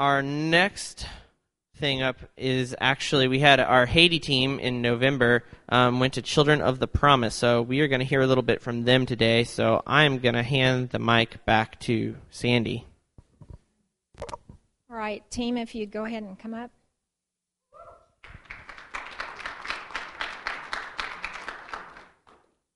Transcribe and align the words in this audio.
our 0.00 0.22
next 0.22 1.06
thing 1.76 2.00
up 2.00 2.16
is 2.34 2.74
actually 2.80 3.28
we 3.28 3.38
had 3.38 3.60
our 3.60 3.84
Haiti 3.84 4.18
team 4.18 4.58
in 4.58 4.80
November 4.80 5.44
um, 5.68 6.00
went 6.00 6.14
to 6.14 6.22
Children 6.22 6.62
of 6.62 6.78
the 6.78 6.86
Promise, 6.88 7.34
so 7.34 7.60
we 7.60 7.80
are 7.80 7.86
going 7.86 7.98
to 7.98 8.06
hear 8.06 8.22
a 8.22 8.26
little 8.26 8.42
bit 8.42 8.62
from 8.62 8.84
them 8.84 9.04
today. 9.04 9.44
So 9.44 9.82
I'm 9.86 10.18
going 10.18 10.36
to 10.36 10.42
hand 10.42 10.88
the 10.88 10.98
mic 10.98 11.44
back 11.44 11.78
to 11.80 12.16
Sandy. 12.30 12.86
All 14.90 14.96
right, 14.96 15.22
team, 15.30 15.58
if 15.58 15.74
you'd 15.74 15.90
go 15.90 16.06
ahead 16.06 16.22
and 16.22 16.38
come 16.38 16.54
up. 16.54 16.70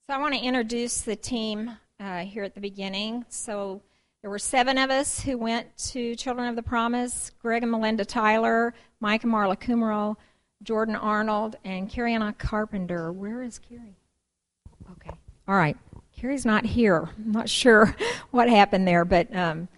So 0.06 0.12
I 0.12 0.18
want 0.18 0.34
to 0.34 0.40
introduce 0.40 1.00
the 1.00 1.16
team 1.16 1.78
uh, 1.98 2.18
here 2.18 2.44
at 2.44 2.54
the 2.54 2.60
beginning. 2.60 3.24
So 3.30 3.80
there 4.24 4.30
were 4.30 4.38
seven 4.38 4.78
of 4.78 4.88
us 4.88 5.20
who 5.20 5.36
went 5.36 5.76
to 5.76 6.16
Children 6.16 6.48
of 6.48 6.56
the 6.56 6.62
Promise 6.62 7.30
Greg 7.42 7.62
and 7.62 7.70
Melinda 7.70 8.06
Tyler, 8.06 8.72
Mike 8.98 9.22
and 9.22 9.30
Marla 9.30 9.54
Kumaro, 9.54 10.16
Jordan 10.62 10.96
Arnold, 10.96 11.56
and 11.62 11.90
Carrie 11.90 12.18
Carpenter. 12.38 13.12
Where 13.12 13.42
is 13.42 13.58
Carrie? 13.58 13.98
Okay. 14.92 15.14
All 15.46 15.56
right. 15.56 15.76
Carrie's 16.16 16.46
not 16.46 16.64
here. 16.64 17.10
I'm 17.18 17.32
not 17.32 17.50
sure 17.50 17.94
what 18.30 18.48
happened 18.48 18.88
there. 18.88 19.04
But 19.04 19.36
um, 19.36 19.68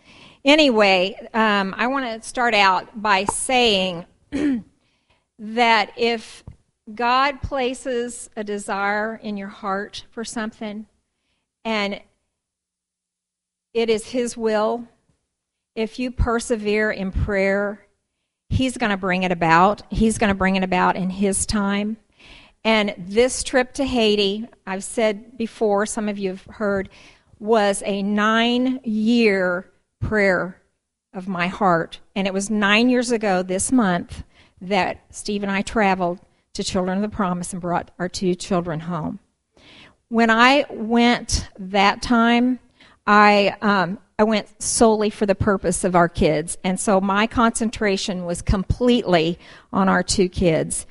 anyway, 0.44 1.16
um, 1.34 1.74
I 1.76 1.88
want 1.88 2.06
to 2.06 2.28
start 2.28 2.54
out 2.54 3.02
by 3.02 3.24
saying 3.24 4.06
that 5.40 5.92
if 5.96 6.44
God 6.94 7.42
places 7.42 8.30
a 8.36 8.44
desire 8.44 9.16
in 9.20 9.36
your 9.36 9.48
heart 9.48 10.04
for 10.12 10.22
something, 10.22 10.86
and 11.64 12.00
it 13.76 13.90
is 13.90 14.06
His 14.06 14.38
will. 14.38 14.88
If 15.74 15.98
you 15.98 16.10
persevere 16.10 16.90
in 16.90 17.12
prayer, 17.12 17.86
He's 18.48 18.78
going 18.78 18.90
to 18.90 18.96
bring 18.96 19.22
it 19.22 19.30
about. 19.30 19.82
He's 19.90 20.16
going 20.16 20.28
to 20.28 20.34
bring 20.34 20.56
it 20.56 20.64
about 20.64 20.96
in 20.96 21.10
His 21.10 21.44
time. 21.44 21.98
And 22.64 22.94
this 22.96 23.42
trip 23.42 23.74
to 23.74 23.84
Haiti, 23.84 24.46
I've 24.66 24.82
said 24.82 25.36
before, 25.36 25.84
some 25.84 26.08
of 26.08 26.16
you 26.16 26.30
have 26.30 26.44
heard, 26.44 26.88
was 27.38 27.82
a 27.84 28.02
nine 28.02 28.80
year 28.82 29.70
prayer 30.00 30.60
of 31.12 31.28
my 31.28 31.48
heart. 31.48 32.00
And 32.14 32.26
it 32.26 32.32
was 32.32 32.48
nine 32.48 32.88
years 32.88 33.10
ago 33.10 33.42
this 33.42 33.70
month 33.70 34.24
that 34.58 35.04
Steve 35.10 35.42
and 35.42 35.52
I 35.52 35.60
traveled 35.60 36.20
to 36.54 36.64
Children 36.64 36.98
of 36.98 37.02
the 37.02 37.14
Promise 37.14 37.52
and 37.52 37.60
brought 37.60 37.90
our 37.98 38.08
two 38.08 38.34
children 38.34 38.80
home. 38.80 39.18
When 40.08 40.30
I 40.30 40.64
went 40.70 41.50
that 41.58 42.00
time, 42.00 42.58
I 43.06 43.56
um, 43.60 43.98
I 44.18 44.24
went 44.24 44.62
solely 44.62 45.10
for 45.10 45.26
the 45.26 45.34
purpose 45.34 45.84
of 45.84 45.94
our 45.94 46.08
kids, 46.08 46.56
and 46.64 46.80
so 46.80 47.00
my 47.00 47.26
concentration 47.26 48.24
was 48.24 48.42
completely 48.42 49.38
on 49.72 49.88
our 49.88 50.02
two 50.02 50.28
kids. 50.28 50.86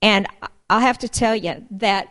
And 0.00 0.26
I 0.70 0.82
have 0.82 0.98
to 0.98 1.08
tell 1.08 1.34
you 1.34 1.66
that 1.72 2.08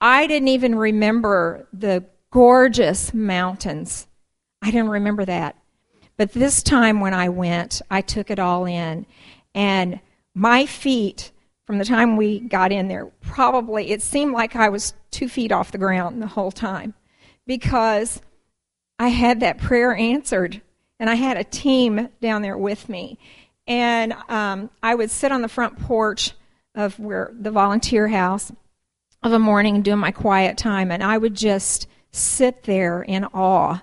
I 0.00 0.26
didn't 0.26 0.48
even 0.48 0.74
remember 0.74 1.68
the 1.72 2.04
gorgeous 2.30 3.12
mountains. 3.12 4.06
I 4.62 4.70
didn't 4.70 4.88
remember 4.88 5.24
that. 5.26 5.56
But 6.16 6.32
this 6.32 6.62
time 6.62 7.00
when 7.00 7.14
I 7.14 7.28
went, 7.28 7.82
I 7.90 8.00
took 8.00 8.30
it 8.30 8.38
all 8.38 8.64
in, 8.64 9.06
and 9.54 10.00
my 10.34 10.66
feet 10.66 11.32
from 11.66 11.78
the 11.78 11.84
time 11.84 12.16
we 12.16 12.40
got 12.40 12.72
in 12.72 12.88
there, 12.88 13.06
probably 13.20 13.90
it 13.90 14.02
seemed 14.02 14.32
like 14.32 14.56
I 14.56 14.70
was 14.70 14.94
two 15.10 15.28
feet 15.28 15.52
off 15.52 15.72
the 15.72 15.78
ground 15.78 16.20
the 16.20 16.26
whole 16.26 16.50
time 16.50 16.94
because 17.46 18.20
I 19.00 19.08
had 19.08 19.40
that 19.40 19.56
prayer 19.56 19.94
answered, 19.96 20.60
and 20.98 21.08
I 21.08 21.14
had 21.14 21.38
a 21.38 21.42
team 21.42 22.10
down 22.20 22.42
there 22.42 22.58
with 22.58 22.86
me. 22.90 23.18
And 23.66 24.12
um, 24.28 24.68
I 24.82 24.94
would 24.94 25.10
sit 25.10 25.32
on 25.32 25.40
the 25.40 25.48
front 25.48 25.78
porch 25.80 26.32
of 26.74 26.98
where 26.98 27.32
the 27.32 27.50
volunteer 27.50 28.08
house 28.08 28.52
of 29.22 29.32
a 29.32 29.38
morning 29.38 29.80
doing 29.80 30.00
my 30.00 30.12
quiet 30.12 30.58
time, 30.58 30.90
and 30.90 31.02
I 31.02 31.16
would 31.16 31.34
just 31.34 31.86
sit 32.12 32.64
there 32.64 33.00
in 33.00 33.24
awe 33.24 33.80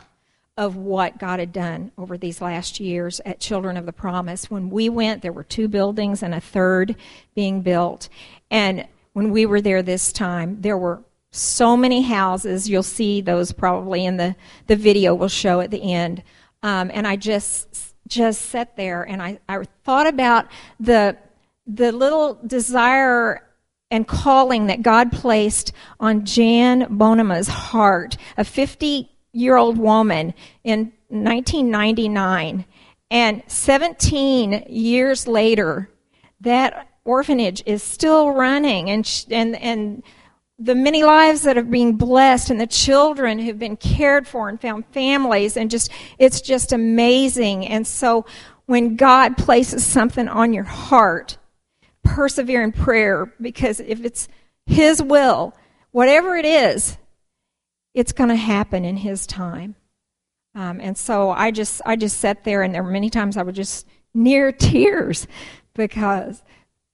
of 0.55 0.75
what 0.75 1.17
God 1.17 1.39
had 1.39 1.51
done 1.51 1.91
over 1.97 2.15
these 2.15 2.39
last 2.39 2.79
years 2.79 3.19
at 3.25 3.39
Children 3.39 3.75
of 3.75 3.87
the 3.87 3.93
Promise. 3.93 4.51
When 4.51 4.69
we 4.69 4.87
went, 4.87 5.23
there 5.23 5.33
were 5.33 5.43
two 5.43 5.67
buildings 5.67 6.21
and 6.21 6.35
a 6.35 6.39
third 6.39 6.95
being 7.33 7.61
built. 7.61 8.07
And 8.51 8.87
when 9.13 9.31
we 9.31 9.47
were 9.47 9.61
there 9.61 9.81
this 9.81 10.11
time, 10.11 10.61
there 10.61 10.77
were 10.77 11.01
so 11.31 11.77
many 11.77 12.01
houses. 12.01 12.69
You'll 12.69 12.83
see 12.83 13.21
those 13.21 13.51
probably 13.51 14.05
in 14.05 14.17
the, 14.17 14.35
the 14.67 14.75
video 14.75 15.13
we'll 15.13 15.29
show 15.29 15.59
at 15.59 15.71
the 15.71 15.93
end. 15.93 16.23
Um, 16.63 16.91
and 16.93 17.07
I 17.07 17.15
just 17.15 17.95
just 18.07 18.43
sat 18.43 18.77
there 18.77 19.03
and 19.03 19.21
I, 19.21 19.37
I 19.49 19.63
thought 19.83 20.07
about 20.07 20.47
the 20.79 21.17
the 21.65 21.91
little 21.91 22.39
desire 22.47 23.43
and 23.91 24.07
calling 24.07 24.67
that 24.67 24.81
God 24.81 25.11
placed 25.11 25.71
on 25.99 26.25
Jan 26.25 26.87
Bonema's 26.89 27.47
heart, 27.47 28.17
a 28.37 28.43
50 28.43 29.09
year 29.33 29.55
old 29.55 29.77
woman 29.77 30.33
in 30.63 30.91
1999. 31.09 32.65
And 33.09 33.43
17 33.47 34.65
years 34.67 35.27
later, 35.27 35.89
that 36.41 36.89
orphanage 37.05 37.63
is 37.65 37.81
still 37.81 38.31
running 38.31 38.89
and, 38.89 39.25
and, 39.29 39.55
and 39.55 40.03
the 40.59 40.75
many 40.75 41.03
lives 41.03 41.43
that 41.43 41.57
are 41.57 41.63
being 41.63 41.95
blessed 41.95 42.49
and 42.49 42.59
the 42.59 42.67
children 42.67 43.37
who've 43.39 43.59
been 43.59 43.77
cared 43.77 44.27
for 44.27 44.49
and 44.49 44.59
found 44.59 44.85
families 44.87 45.55
and 45.55 45.69
just 45.69 45.91
it's 46.17 46.41
just 46.41 46.71
amazing. 46.71 47.65
And 47.67 47.85
so 47.85 48.25
when 48.65 48.95
god 48.95 49.37
places 49.37 49.85
something 49.85 50.27
on 50.27 50.53
your 50.53 50.63
heart 50.63 51.37
persevere 52.03 52.63
in 52.63 52.71
prayer 52.71 53.33
because 53.41 53.79
if 53.79 54.03
it's 54.03 54.27
his 54.65 55.01
will 55.01 55.53
whatever 55.91 56.35
it 56.35 56.45
is 56.45 56.97
it's 57.93 58.11
going 58.11 58.29
to 58.29 58.35
happen 58.35 58.85
in 58.85 58.97
his 58.97 59.25
time. 59.25 59.75
Um, 60.53 60.79
and 60.81 60.97
so 60.97 61.29
i 61.31 61.51
just 61.51 61.81
i 61.85 61.95
just 61.95 62.19
sat 62.19 62.43
there 62.43 62.63
and 62.63 62.73
there 62.73 62.83
were 62.83 62.91
many 62.91 63.09
times 63.09 63.37
i 63.37 63.43
was 63.43 63.55
just 63.55 63.87
near 64.13 64.51
tears 64.51 65.27
because 65.75 66.41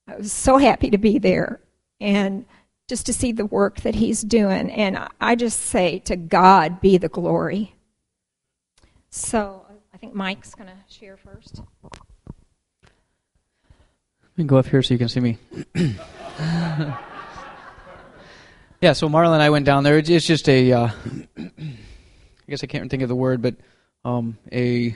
i 0.07 0.17
was 0.17 0.31
so 0.33 0.57
happy 0.57 0.89
to 0.89 0.97
be 0.97 1.17
there. 1.17 1.61
And 2.01 2.45
just 2.87 3.05
to 3.05 3.13
see 3.13 3.31
the 3.31 3.45
work 3.45 3.81
that 3.81 3.95
he's 3.95 4.21
doing. 4.21 4.69
And 4.71 5.07
I 5.21 5.35
just 5.35 5.59
say, 5.59 5.99
to 5.99 6.15
God 6.15 6.81
be 6.81 6.97
the 6.97 7.09
glory. 7.09 7.75
So 9.09 9.65
I 9.93 9.97
think 9.97 10.13
Mike's 10.13 10.55
going 10.55 10.69
to 10.69 10.93
share 10.93 11.17
first. 11.17 11.61
Let 11.83 12.87
me 14.37 14.43
go 14.45 14.57
up 14.57 14.65
here 14.65 14.81
so 14.81 14.93
you 14.93 14.97
can 14.97 15.09
see 15.09 15.19
me. 15.19 15.37
yeah, 18.81 18.93
so 18.93 19.07
Marla 19.07 19.33
and 19.33 19.43
I 19.43 19.51
went 19.51 19.65
down 19.65 19.83
there. 19.83 19.99
It's 19.99 20.25
just 20.25 20.49
a, 20.49 20.73
uh, 20.73 20.89
I 21.37 21.51
guess 22.49 22.63
I 22.63 22.67
can't 22.67 22.89
think 22.89 23.03
of 23.03 23.09
the 23.09 23.15
word, 23.15 23.41
but 23.41 23.55
um, 24.03 24.37
a 24.51 24.95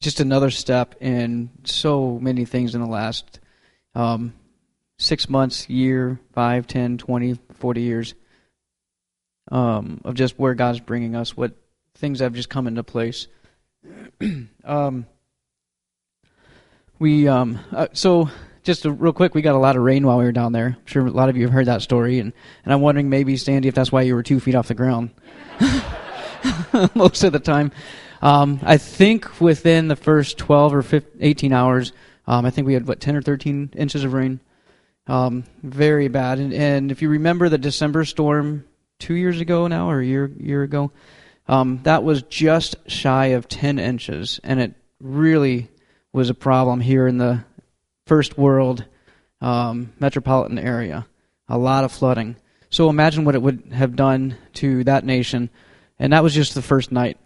just 0.00 0.20
another 0.20 0.50
step 0.50 0.94
in 1.00 1.48
so 1.64 2.18
many 2.20 2.44
things 2.44 2.74
in 2.74 2.82
the 2.82 2.86
last 2.86 3.40
um, 3.94 4.34
six 4.98 5.28
months, 5.28 5.68
year, 5.68 6.18
five, 6.32 6.66
ten, 6.66 6.98
twenty, 6.98 7.38
forty 7.54 7.82
years 7.82 8.14
um, 9.50 10.00
of 10.04 10.14
just 10.14 10.38
where 10.38 10.54
God's 10.54 10.80
bringing 10.80 11.14
us, 11.14 11.36
what 11.36 11.52
things 11.94 12.20
have 12.20 12.34
just 12.34 12.48
come 12.48 12.66
into 12.66 12.82
place. 12.82 13.28
um, 14.64 15.06
we 16.98 17.28
um, 17.28 17.58
uh, 17.72 17.88
so 17.92 18.30
just 18.66 18.84
real 18.84 19.12
quick, 19.12 19.34
we 19.34 19.42
got 19.42 19.54
a 19.54 19.58
lot 19.58 19.76
of 19.76 19.82
rain 19.82 20.04
while 20.06 20.18
we 20.18 20.24
were 20.24 20.32
down 20.32 20.52
there. 20.52 20.76
I'm 20.78 20.86
sure 20.86 21.06
a 21.06 21.10
lot 21.10 21.28
of 21.28 21.36
you 21.36 21.44
have 21.44 21.52
heard 21.52 21.66
that 21.66 21.82
story, 21.82 22.18
and, 22.18 22.32
and 22.64 22.74
I'm 22.74 22.80
wondering 22.80 23.08
maybe 23.08 23.36
Sandy 23.36 23.68
if 23.68 23.74
that's 23.74 23.92
why 23.92 24.02
you 24.02 24.14
were 24.14 24.24
two 24.24 24.40
feet 24.40 24.56
off 24.56 24.68
the 24.68 24.74
ground 24.74 25.10
most 26.94 27.22
of 27.22 27.32
the 27.32 27.38
time. 27.38 27.70
Um, 28.22 28.58
I 28.62 28.76
think 28.76 29.40
within 29.40 29.88
the 29.88 29.94
first 29.94 30.36
12 30.38 30.74
or 30.74 30.82
15, 30.82 31.18
18 31.20 31.52
hours, 31.52 31.92
um, 32.26 32.44
I 32.44 32.50
think 32.50 32.66
we 32.66 32.74
had 32.74 32.88
what 32.88 32.98
10 32.98 33.14
or 33.14 33.22
13 33.22 33.70
inches 33.76 34.02
of 34.02 34.12
rain. 34.12 34.40
Um, 35.06 35.44
very 35.62 36.08
bad. 36.08 36.38
And, 36.38 36.52
and 36.52 36.90
if 36.90 37.00
you 37.02 37.08
remember 37.08 37.48
the 37.48 37.58
December 37.58 38.04
storm 38.04 38.64
two 38.98 39.14
years 39.14 39.40
ago 39.40 39.66
now, 39.66 39.88
or 39.90 40.00
a 40.00 40.06
year 40.06 40.30
year 40.38 40.62
ago, 40.62 40.90
um, 41.48 41.80
that 41.84 42.02
was 42.02 42.22
just 42.22 42.76
shy 42.88 43.26
of 43.26 43.48
10 43.48 43.78
inches, 43.78 44.40
and 44.42 44.60
it 44.60 44.74
really 45.00 45.68
was 46.12 46.30
a 46.30 46.34
problem 46.34 46.80
here 46.80 47.06
in 47.06 47.18
the 47.18 47.44
first 48.06 48.36
world 48.36 48.84
um, 49.40 49.92
metropolitan 50.00 50.58
area. 50.58 51.06
A 51.48 51.58
lot 51.58 51.84
of 51.84 51.92
flooding. 51.92 52.36
So 52.70 52.90
imagine 52.90 53.24
what 53.24 53.36
it 53.36 53.42
would 53.42 53.70
have 53.72 53.94
done 53.94 54.36
to 54.54 54.82
that 54.84 55.04
nation, 55.04 55.50
and 56.00 56.12
that 56.12 56.24
was 56.24 56.34
just 56.34 56.54
the 56.54 56.62
first 56.62 56.90
night. 56.90 57.18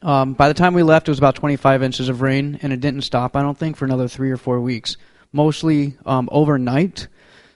Um, 0.00 0.32
by 0.32 0.48
the 0.48 0.54
time 0.54 0.72
we 0.72 0.82
left, 0.82 1.08
it 1.08 1.10
was 1.10 1.18
about 1.18 1.34
25 1.34 1.82
inches 1.82 2.08
of 2.08 2.22
rain, 2.22 2.58
and 2.62 2.72
it 2.72 2.80
didn't 2.80 3.02
stop, 3.02 3.36
I 3.36 3.42
don't 3.42 3.58
think, 3.58 3.76
for 3.76 3.84
another 3.84 4.08
three 4.08 4.30
or 4.30 4.38
four 4.38 4.58
weeks 4.60 4.96
mostly 5.32 5.96
um, 6.06 6.28
overnight. 6.32 7.08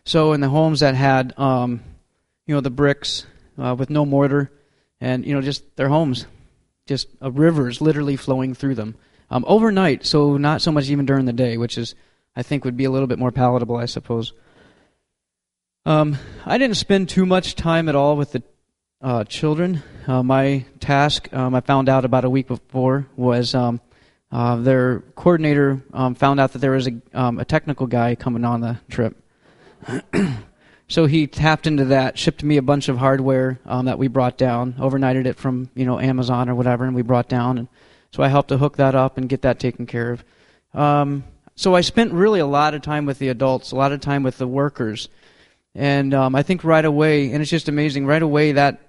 So 0.05 0.33
in 0.33 0.41
the 0.41 0.49
homes 0.49 0.81
that 0.81 0.95
had, 0.95 1.33
um, 1.39 1.81
you 2.47 2.55
know, 2.55 2.61
the 2.61 2.71
bricks 2.71 3.27
uh, 3.59 3.75
with 3.79 3.91
no 3.91 4.05
mortar, 4.05 4.51
and 5.01 5.25
you 5.25 5.35
know, 5.35 5.41
just 5.41 5.77
their 5.77 5.89
homes, 5.89 6.27
just 6.87 7.09
a 7.21 7.31
rivers 7.31 7.81
literally 7.81 8.17
flowing 8.17 8.55
through 8.55 8.75
them, 8.75 8.95
um, 9.31 9.45
overnight, 9.49 10.05
so 10.05 10.37
not 10.37 10.63
so 10.63 10.71
much 10.71 10.89
even 10.91 11.07
during 11.07 11.25
the 11.25 11.33
day, 11.33 11.57
which 11.57 11.79
is 11.79 11.95
I 12.37 12.43
think 12.43 12.65
would 12.65 12.77
be 12.77 12.85
a 12.85 12.91
little 12.91 13.07
bit 13.07 13.19
more 13.19 13.33
palatable, 13.33 13.77
I 13.77 13.87
suppose. 13.87 14.33
Um, 15.87 16.19
I 16.45 16.59
didn't 16.59 16.77
spend 16.77 17.09
too 17.09 17.27
much 17.27 17.55
time 17.55 17.89
at 17.89 17.95
all 17.95 18.17
with 18.17 18.33
the 18.33 18.43
uh, 19.01 19.25
children. 19.25 19.83
Uh, 20.07 20.23
my 20.23 20.65
task, 20.81 21.33
um, 21.33 21.55
I 21.55 21.61
found 21.61 21.89
out 21.89 22.05
about 22.05 22.25
a 22.25 22.31
week 22.31 22.49
before, 22.49 23.07
was 23.17 23.55
um, 23.55 23.81
uh, 24.35 24.57
their 24.57 24.99
coordinator 25.15 25.81
um, 25.93 26.17
found 26.17 26.41
out 26.41 26.53
that 26.53 26.59
there 26.59 26.73
was 26.73 26.89
a, 26.89 27.01
um, 27.13 27.39
a 27.39 27.45
technical 27.45 27.87
guy 27.87 28.17
coming 28.17 28.45
on 28.45 28.61
the 28.61 28.77
trip. 28.91 29.17
so 30.89 31.07
he 31.07 31.29
tapped 31.29 31.69
into 31.69 31.85
that, 31.85 32.19
shipped 32.19 32.43
me 32.43 32.57
a 32.57 32.63
bunch 32.63 32.89
of 32.89 32.99
hardware 32.99 33.61
um, 33.65 33.85
that 33.85 33.97
we 33.97 34.09
brought 34.09 34.37
down, 34.37 34.73
overnighted 34.73 35.27
it 35.27 35.37
from 35.37 35.71
you 35.77 35.87
know 35.87 36.01
Amazon 36.01 36.49
or 36.49 36.57
whatever, 36.57 36.85
and 36.85 36.97
we 36.97 37.03
brought 37.03 37.29
down. 37.29 37.59
And 37.59 37.69
so 38.11 38.25
I 38.25 38.29
helped 38.29 38.49
to 38.49 38.59
hook 38.59 38.77
that 38.79 38.97
up 38.97 39.19
and 39.19 39.29
get 39.29 39.43
that 39.43 39.61
taken 39.61 39.87
care 39.87 40.11
of. 40.11 40.25
Um, 40.75 41.23
so 41.55 41.77
I 41.77 41.83
spent 41.83 42.13
really 42.13 42.41
a 42.41 42.47
lot 42.47 42.75
of 42.75 42.83
time 42.83 43.07
with 43.07 43.21
the 43.21 43.29
adults, 43.29 43.71
a 43.71 43.77
lot 43.77 43.93
of 43.93 44.01
time 44.01 44.25
with 44.25 44.39
the 44.39 44.49
workers, 44.49 45.09
and 45.77 46.13
um, 46.13 46.35
I 46.35 46.43
think 46.43 46.65
right 46.65 46.85
away, 46.85 47.31
and 47.31 47.41
it's 47.41 47.53
just 47.53 47.69
amazing. 47.69 48.05
Right 48.05 48.21
away, 48.21 48.51
that 48.51 48.81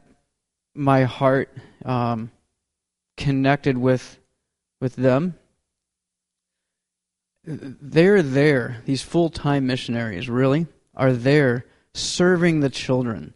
my 0.74 1.04
heart 1.04 1.56
um, 1.86 2.32
connected 3.16 3.78
with 3.78 4.18
with 4.86 4.98
them. 4.98 5.34
They're 7.44 8.22
there. 8.22 8.84
These 8.86 9.02
full 9.02 9.32
time 9.32 9.66
missionaries 9.66 10.30
really 10.30 10.68
are 10.94 11.12
there 11.12 11.66
serving 11.96 12.60
the 12.60 12.70
children, 12.70 13.34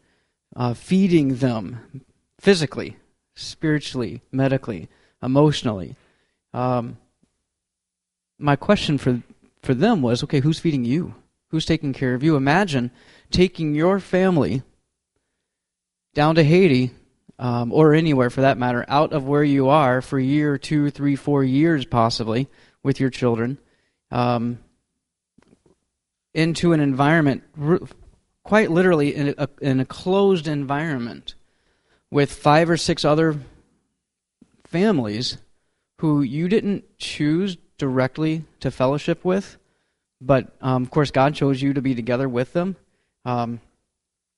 uh, 0.56 0.76
feeding 0.76 1.38
them 1.38 2.04
physically, 2.40 2.98
spiritually, 3.34 4.22
medically, 4.32 4.90
emotionally. 5.24 5.96
Um, 6.54 7.00
my 8.38 8.56
question 8.56 9.00
for 9.00 9.24
for 9.64 9.74
them 9.74 10.04
was, 10.04 10.24
okay, 10.24 10.42
who's 10.42 10.60
feeding 10.60 10.86
you? 10.86 11.16
Who's 11.50 11.66
taking 11.66 11.94
care 11.94 12.14
of 12.14 12.22
you? 12.22 12.36
Imagine 12.36 12.92
taking 13.32 13.74
your 13.74 14.00
family 14.00 14.62
down 16.14 16.36
to 16.36 16.44
Haiti, 16.44 16.92
um, 17.40 17.72
or 17.72 17.94
anywhere 17.94 18.30
for 18.30 18.42
that 18.42 18.58
matter, 18.58 18.86
out 18.90 19.14
of 19.14 19.26
where 19.26 19.44
you 19.44 19.70
are 19.70 20.02
for 20.02 20.20
a 20.20 20.24
year, 20.24 20.58
two, 20.58 20.90
three, 20.92 21.16
four 21.16 21.44
years 21.44 21.86
possibly 21.86 22.50
with 22.84 23.00
your 23.00 23.10
children, 23.10 23.58
um, 24.12 24.60
into 26.34 26.74
an 26.74 26.82
environment, 26.82 27.44
quite 28.44 28.70
literally 28.70 29.16
in 29.16 29.34
a, 29.38 29.50
in 29.62 29.80
a 29.80 29.86
closed 29.86 30.48
environment, 30.48 31.36
with 32.12 32.32
five 32.32 32.70
or 32.70 32.78
six 32.78 33.06
other 33.06 33.40
families 34.66 35.38
who 36.00 36.22
you 36.22 36.50
didn't 36.50 36.84
choose 36.98 37.58
directly 37.78 38.44
to 38.60 38.70
fellowship 38.70 39.24
with, 39.24 39.58
but 40.20 40.56
um, 40.60 40.84
of 40.84 40.92
course 40.92 41.12
God 41.12 41.36
chose 41.36 41.62
you 41.62 41.74
to 41.74 41.82
be 41.82 41.96
together 41.96 42.28
with 42.28 42.52
them. 42.52 42.76
Um, 43.24 43.62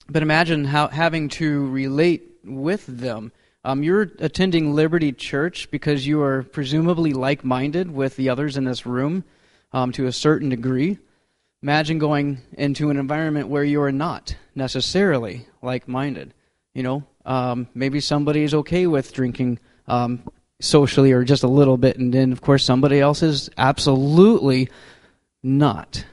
but 0.08 0.22
imagine 0.22 0.66
how 0.66 0.88
having 0.88 1.30
to 1.30 1.68
relate 1.68 2.31
with 2.44 2.86
them. 2.86 3.32
Um, 3.64 3.84
you're 3.84 4.12
attending 4.20 4.74
Liberty 4.74 5.12
Church 5.12 5.70
because 5.70 6.08
you 6.08 6.22
are 6.22 6.44
presumably 6.44 7.14
like-minded 7.14 7.92
with 7.92 8.16
the 8.16 8.30
others 8.30 8.58
in 8.58 8.64
this 8.64 8.86
room 8.86 9.24
um, 9.72 9.92
to 9.94 10.08
a 10.08 10.12
certain 10.12 10.50
degree. 10.50 10.98
Imagine 11.62 12.00
going 12.00 12.40
into 12.54 12.90
an 12.90 12.98
environment 12.98 13.50
where 13.50 13.64
you 13.64 13.82
are 13.84 13.92
not 13.92 14.36
necessarily 14.56 15.46
like-minded. 15.62 16.34
You 16.74 16.84
know, 16.84 17.04
um, 17.26 17.68
maybe 17.76 18.00
somebody 18.00 18.44
is 18.44 18.54
okay 18.54 18.88
with 18.88 19.14
drinking 19.14 19.60
um, 19.88 20.24
socially 20.60 21.12
or 21.12 21.24
just 21.24 21.44
a 21.44 21.48
little 21.48 21.78
bit, 21.78 21.98
and 21.98 22.14
then 22.14 22.32
of 22.32 22.42
course 22.42 22.64
somebody 22.64 23.00
else 23.00 23.22
is 23.22 23.50
absolutely 23.58 24.70
not. 25.44 26.06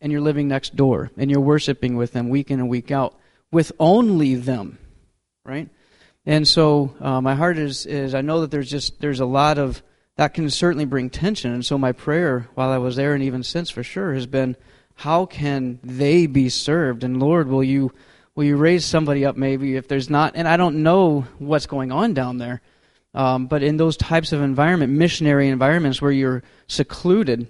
And 0.00 0.10
you're 0.10 0.20
living 0.20 0.48
next 0.48 0.74
door, 0.74 1.10
and 1.16 1.30
you're 1.30 1.40
worshiping 1.40 1.96
with 1.96 2.12
them 2.12 2.28
week 2.28 2.50
in 2.50 2.58
and 2.58 2.68
week 2.68 2.90
out 2.90 3.14
with 3.52 3.70
only 3.78 4.34
them, 4.34 4.78
right? 5.44 5.68
And 6.26 6.46
so 6.46 6.94
uh, 7.00 7.20
my 7.20 7.34
heart 7.34 7.58
is 7.58 7.86
is 7.86 8.14
I 8.14 8.20
know 8.20 8.40
that 8.40 8.50
there's 8.50 8.70
just 8.70 9.00
there's 9.00 9.20
a 9.20 9.26
lot 9.26 9.58
of 9.58 9.82
that 10.16 10.34
can 10.34 10.48
certainly 10.50 10.84
bring 10.84 11.10
tension, 11.10 11.52
and 11.52 11.64
so 11.64 11.76
my 11.76 11.92
prayer 11.92 12.48
while 12.54 12.70
I 12.70 12.78
was 12.78 12.96
there 12.96 13.14
and 13.14 13.22
even 13.22 13.42
since 13.42 13.70
for 13.70 13.82
sure 13.82 14.14
has 14.14 14.26
been, 14.26 14.56
how 14.94 15.26
can 15.26 15.80
they 15.82 16.26
be 16.26 16.48
served? 16.48 17.04
And 17.04 17.20
Lord, 17.20 17.48
will 17.48 17.64
you 17.64 17.92
will 18.34 18.44
you 18.44 18.56
raise 18.56 18.84
somebody 18.84 19.24
up 19.24 19.36
maybe 19.36 19.76
if 19.76 19.88
there's 19.88 20.10
not? 20.10 20.32
And 20.34 20.48
I 20.48 20.56
don't 20.56 20.82
know 20.82 21.26
what's 21.38 21.66
going 21.66 21.92
on 21.92 22.14
down 22.14 22.38
there 22.38 22.62
um, 23.14 23.46
but 23.46 23.62
in 23.62 23.76
those 23.76 23.96
types 23.96 24.32
of 24.32 24.42
environment, 24.42 24.92
missionary 24.92 25.48
environments 25.48 26.02
where 26.02 26.10
you're 26.10 26.42
secluded, 26.66 27.48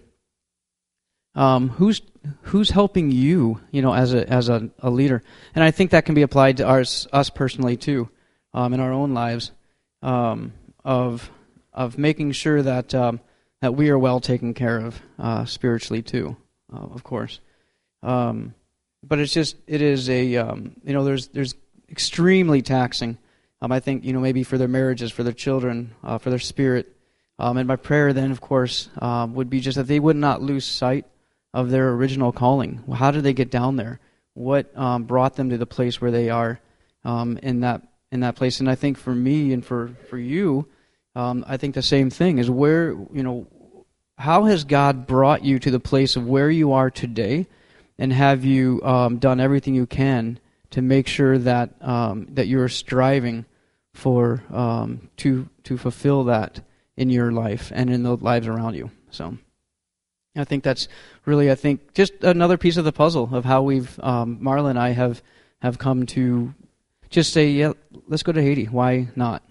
um, 1.34 1.69
who's 1.70 2.02
who's 2.42 2.70
helping 2.70 3.10
you, 3.10 3.60
you 3.70 3.82
know, 3.82 3.94
as 3.94 4.14
a 4.14 4.28
as 4.28 4.48
a, 4.48 4.70
a, 4.81 4.90
leader? 4.90 5.22
And 5.54 5.64
I 5.64 5.70
think 5.70 5.90
that 5.90 6.04
can 6.04 6.14
be 6.14 6.22
applied 6.22 6.58
to 6.58 6.69
us 6.69 7.06
us 7.12 7.31
personally 7.31 7.76
too, 7.76 8.08
um, 8.52 8.72
in 8.72 8.81
our 8.81 8.92
own 8.92 9.14
lives, 9.14 9.52
um, 10.02 10.52
of 10.84 11.31
of 11.72 11.98
making 11.98 12.32
sure 12.32 12.62
that 12.62 12.94
um, 12.94 13.20
that 13.60 13.75
we 13.75 13.90
are 13.90 13.98
well 13.98 14.20
taken 14.20 14.54
care 14.54 14.78
of 14.78 15.00
uh, 15.19 15.44
spiritually 15.44 16.02
too, 16.02 16.36
uh, 16.72 16.78
of 16.78 17.02
course. 17.02 17.40
Um, 18.02 18.54
but 19.02 19.19
it's 19.19 19.32
just 19.32 19.56
it 19.66 19.82
is 19.82 20.08
a 20.08 20.25
you 20.25 20.72
know 20.84 21.04
there's 21.04 21.28
there's 21.28 21.54
extremely 21.90 22.62
taxing 22.62 23.19
um, 23.64 23.72
I 23.72 23.81
think, 23.81 24.04
you 24.04 24.12
know, 24.12 24.20
maybe 24.20 24.42
for 24.42 24.58
their 24.58 24.69
marriages, 24.69 25.10
for 25.10 25.22
their 25.22 25.32
children, 25.32 25.94
uh, 26.02 26.19
for 26.19 26.28
their 26.28 26.38
spirit. 26.38 26.94
Um, 27.38 27.56
and 27.56 27.66
my 27.66 27.76
prayer 27.76 28.12
then, 28.12 28.31
of 28.31 28.42
course, 28.42 28.90
um, 29.00 29.34
would 29.36 29.48
be 29.48 29.60
just 29.60 29.76
that 29.76 29.86
they 29.86 29.98
would 29.98 30.16
not 30.16 30.42
lose 30.42 30.66
sight 30.66 31.06
of 31.54 31.70
their 31.70 31.90
original 31.92 32.32
calling. 32.32 32.82
How 32.92 33.12
did 33.12 33.22
they 33.22 33.32
get 33.32 33.50
down 33.50 33.76
there? 33.76 34.00
What 34.34 34.76
um, 34.76 35.04
brought 35.04 35.36
them 35.36 35.50
to 35.50 35.56
the 35.56 35.66
place 35.66 36.00
where 36.00 36.10
they 36.10 36.28
are 36.28 36.60
um, 37.04 37.38
in 37.38 37.60
that 37.60 37.82
in 38.10 38.20
that 38.20 38.34
place? 38.34 38.58
And 38.58 38.68
I 38.68 38.74
think 38.74 38.98
for 38.98 39.14
me 39.14 39.52
and 39.52 39.64
for 39.64 39.92
for 40.10 40.18
you, 40.18 40.66
um, 41.14 41.44
I 41.46 41.56
think 41.56 41.74
the 41.74 41.82
same 41.82 42.10
thing 42.10 42.38
is 42.38 42.50
where 42.50 42.90
you 42.90 43.22
know 43.22 43.46
how 44.18 44.44
has 44.44 44.64
God 44.64 45.06
brought 45.06 45.44
you 45.44 45.60
to 45.60 45.70
the 45.70 45.80
place 45.80 46.16
of 46.16 46.26
where 46.26 46.50
you 46.50 46.72
are 46.72 46.90
today, 46.90 47.46
and 47.98 48.12
have 48.12 48.44
you 48.44 48.82
um, 48.82 49.18
done 49.18 49.38
everything 49.38 49.76
you 49.76 49.86
can 49.86 50.40
to 50.70 50.82
make 50.82 51.06
sure 51.06 51.38
that 51.38 51.70
um, 51.80 52.26
that 52.34 52.48
you're 52.48 52.68
striving 52.68 53.44
for 53.92 54.42
um, 54.52 55.08
to 55.18 55.48
to 55.62 55.78
fulfill 55.78 56.24
that 56.24 56.60
in 56.96 57.10
your 57.10 57.30
life 57.30 57.70
and 57.72 57.90
in 57.90 58.02
the 58.02 58.16
lives 58.16 58.48
around 58.48 58.74
you. 58.74 58.90
So 59.10 59.38
I 60.36 60.44
think 60.44 60.64
that's 60.64 60.88
really 61.24 61.50
I 61.50 61.55
think 61.55 61.94
just 61.94 62.12
another 62.22 62.58
piece 62.58 62.76
of 62.76 62.84
the 62.84 62.93
puzzle 62.93 63.29
of 63.32 63.44
how 63.44 63.62
we've 63.62 63.98
um, 64.00 64.38
Marla 64.38 64.70
and 64.70 64.79
I 64.79 64.91
have 64.91 65.22
have 65.62 65.79
come 65.79 66.06
to 66.06 66.55
just 67.10 67.32
say 67.32 67.50
yeah 67.50 67.72
let's 68.08 68.22
go 68.22 68.32
to 68.32 68.43
Haiti. 68.43 68.67
Why 68.67 69.08
not? 69.17 69.43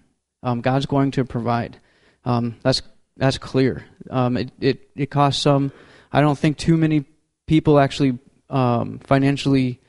Um, 0.42 0.62
God's 0.62 0.86
going 0.86 1.12
to 1.12 1.25
provide. 1.25 1.80
Um, 2.25 2.58
that's 2.63 2.82
that's 3.16 3.38
clear. 3.38 3.86
Um, 4.10 4.38
it, 4.38 4.52
it 4.60 4.90
it 4.96 5.12
costs 5.12 5.42
some 5.42 5.72
I 6.12 6.22
don't 6.22 6.38
think 6.38 6.58
too 6.58 6.78
many 6.78 7.06
people 7.48 7.80
actually 7.80 8.20
um, 8.50 9.00
financially 9.00 9.80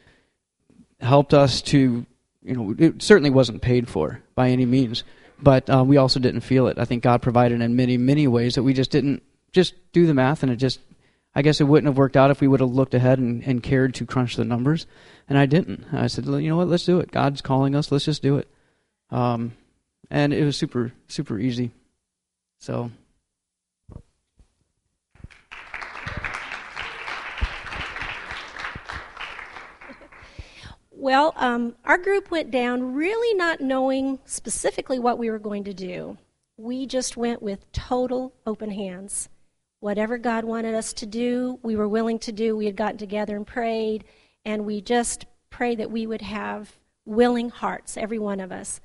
helped 1.00 1.34
us 1.34 1.60
to 1.62 2.06
you 2.44 2.54
know, 2.54 2.74
it 2.78 3.02
certainly 3.02 3.30
wasn't 3.30 3.62
paid 3.62 3.88
for 3.88 4.20
by 4.34 4.50
any 4.50 4.66
means, 4.66 5.02
but 5.40 5.68
uh, 5.70 5.82
we 5.84 5.96
also 5.96 6.20
didn't 6.20 6.42
feel 6.42 6.68
it. 6.68 6.78
I 6.78 6.84
think 6.84 7.02
God 7.02 7.22
provided 7.22 7.60
in 7.60 7.74
many, 7.74 7.96
many 7.96 8.28
ways 8.28 8.54
that 8.54 8.62
we 8.62 8.74
just 8.74 8.90
didn't 8.90 9.22
just 9.54 9.74
do 9.92 10.06
the 10.06 10.12
math, 10.12 10.42
and 10.42 10.52
it 10.52 10.56
just, 10.56 10.80
I 11.34 11.42
guess 11.42 11.60
it 11.60 11.64
wouldn't 11.64 11.86
have 11.86 11.96
worked 11.96 12.16
out 12.16 12.30
if 12.30 12.40
we 12.40 12.48
would 12.48 12.60
have 12.60 12.70
looked 12.70 12.94
ahead 12.94 13.18
and, 13.18 13.42
and 13.44 13.62
cared 13.62 13.94
to 13.94 14.04
crunch 14.04 14.36
the 14.36 14.44
numbers, 14.44 14.86
and 15.28 15.38
I 15.38 15.46
didn't. 15.46 15.86
I 15.92 16.08
said, 16.08 16.26
you 16.26 16.48
know 16.50 16.56
what, 16.56 16.68
let's 16.68 16.84
do 16.84 17.00
it. 17.00 17.10
God's 17.10 17.40
calling 17.40 17.74
us, 17.74 17.90
let's 17.90 18.04
just 18.04 18.22
do 18.22 18.36
it. 18.36 18.48
Um, 19.10 19.52
and 20.10 20.34
it 20.34 20.44
was 20.44 20.56
super, 20.56 20.92
super 21.08 21.38
easy. 21.38 21.70
So 22.58 22.90
Well, 31.04 31.34
um, 31.36 31.74
our 31.84 31.98
group 31.98 32.30
went 32.30 32.50
down 32.50 32.94
really 32.94 33.36
not 33.36 33.60
knowing 33.60 34.20
specifically 34.24 34.98
what 34.98 35.18
we 35.18 35.28
were 35.28 35.38
going 35.38 35.64
to 35.64 35.74
do. 35.74 36.16
We 36.56 36.86
just 36.86 37.14
went 37.14 37.42
with 37.42 37.70
total 37.72 38.32
open 38.46 38.70
hands. 38.70 39.28
Whatever 39.84 40.16
God 40.16 40.46
wanted 40.46 40.74
us 40.74 40.94
to 40.94 41.04
do, 41.04 41.58
we 41.62 41.76
were 41.76 41.86
willing 41.86 42.18
to 42.20 42.32
do. 42.32 42.56
We 42.56 42.64
had 42.64 42.74
gotten 42.74 42.96
together 42.96 43.36
and 43.36 43.46
prayed, 43.46 44.04
and 44.42 44.64
we 44.64 44.80
just 44.80 45.26
prayed 45.50 45.78
that 45.78 45.90
we 45.90 46.06
would 46.06 46.22
have 46.22 46.78
willing 47.04 47.50
hearts, 47.50 47.98
every 47.98 48.18
one 48.18 48.40
of 48.40 48.50
us. 48.50 48.80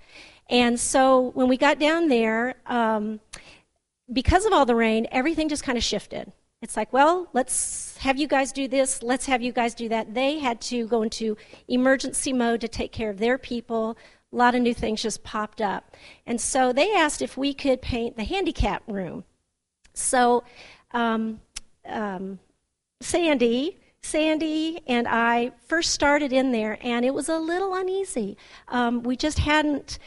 And 0.49 0.77
so 0.77 1.31
when 1.35 1.47
we 1.47 1.55
got 1.55 1.79
down 1.79 2.09
there, 2.09 2.55
um, 2.65 3.21
because 4.11 4.45
of 4.45 4.51
all 4.51 4.65
the 4.65 4.75
rain, 4.75 5.07
everything 5.09 5.47
just 5.47 5.63
kind 5.63 5.77
of 5.77 5.85
shifted. 5.85 6.33
It's 6.61 6.75
like, 6.75 6.91
well, 6.91 7.29
let's 7.31 7.95
have 7.99 8.17
you 8.17 8.27
guys 8.27 8.51
do 8.51 8.67
this, 8.67 9.01
let's 9.01 9.25
have 9.27 9.41
you 9.41 9.53
guys 9.53 9.73
do 9.73 9.87
that. 9.87 10.13
They 10.13 10.39
had 10.39 10.59
to 10.63 10.85
go 10.85 11.01
into 11.03 11.37
emergency 11.69 12.33
mode 12.33 12.59
to 12.59 12.67
take 12.67 12.91
care 12.91 13.09
of 13.09 13.19
their 13.19 13.37
people. 13.37 13.97
A 14.33 14.35
lot 14.35 14.53
of 14.53 14.61
new 14.61 14.73
things 14.73 15.01
just 15.01 15.23
popped 15.23 15.61
up. 15.61 15.95
And 16.25 16.41
so 16.41 16.73
they 16.73 16.93
asked 16.93 17.21
if 17.21 17.37
we 17.37 17.53
could 17.53 17.81
paint 17.81 18.17
the 18.17 18.25
handicap 18.25 18.83
room. 18.85 19.23
So, 19.93 20.43
um, 20.91 21.41
um, 21.85 22.39
Sandy, 23.01 23.77
Sandy 24.01 24.79
and 24.87 25.07
I 25.07 25.51
first 25.67 25.91
started 25.91 26.33
in 26.33 26.51
there, 26.51 26.77
and 26.81 27.05
it 27.05 27.13
was 27.13 27.29
a 27.29 27.37
little 27.37 27.73
uneasy. 27.75 28.37
Um, 28.67 29.03
we 29.03 29.15
just 29.15 29.39
hadn't, 29.39 29.99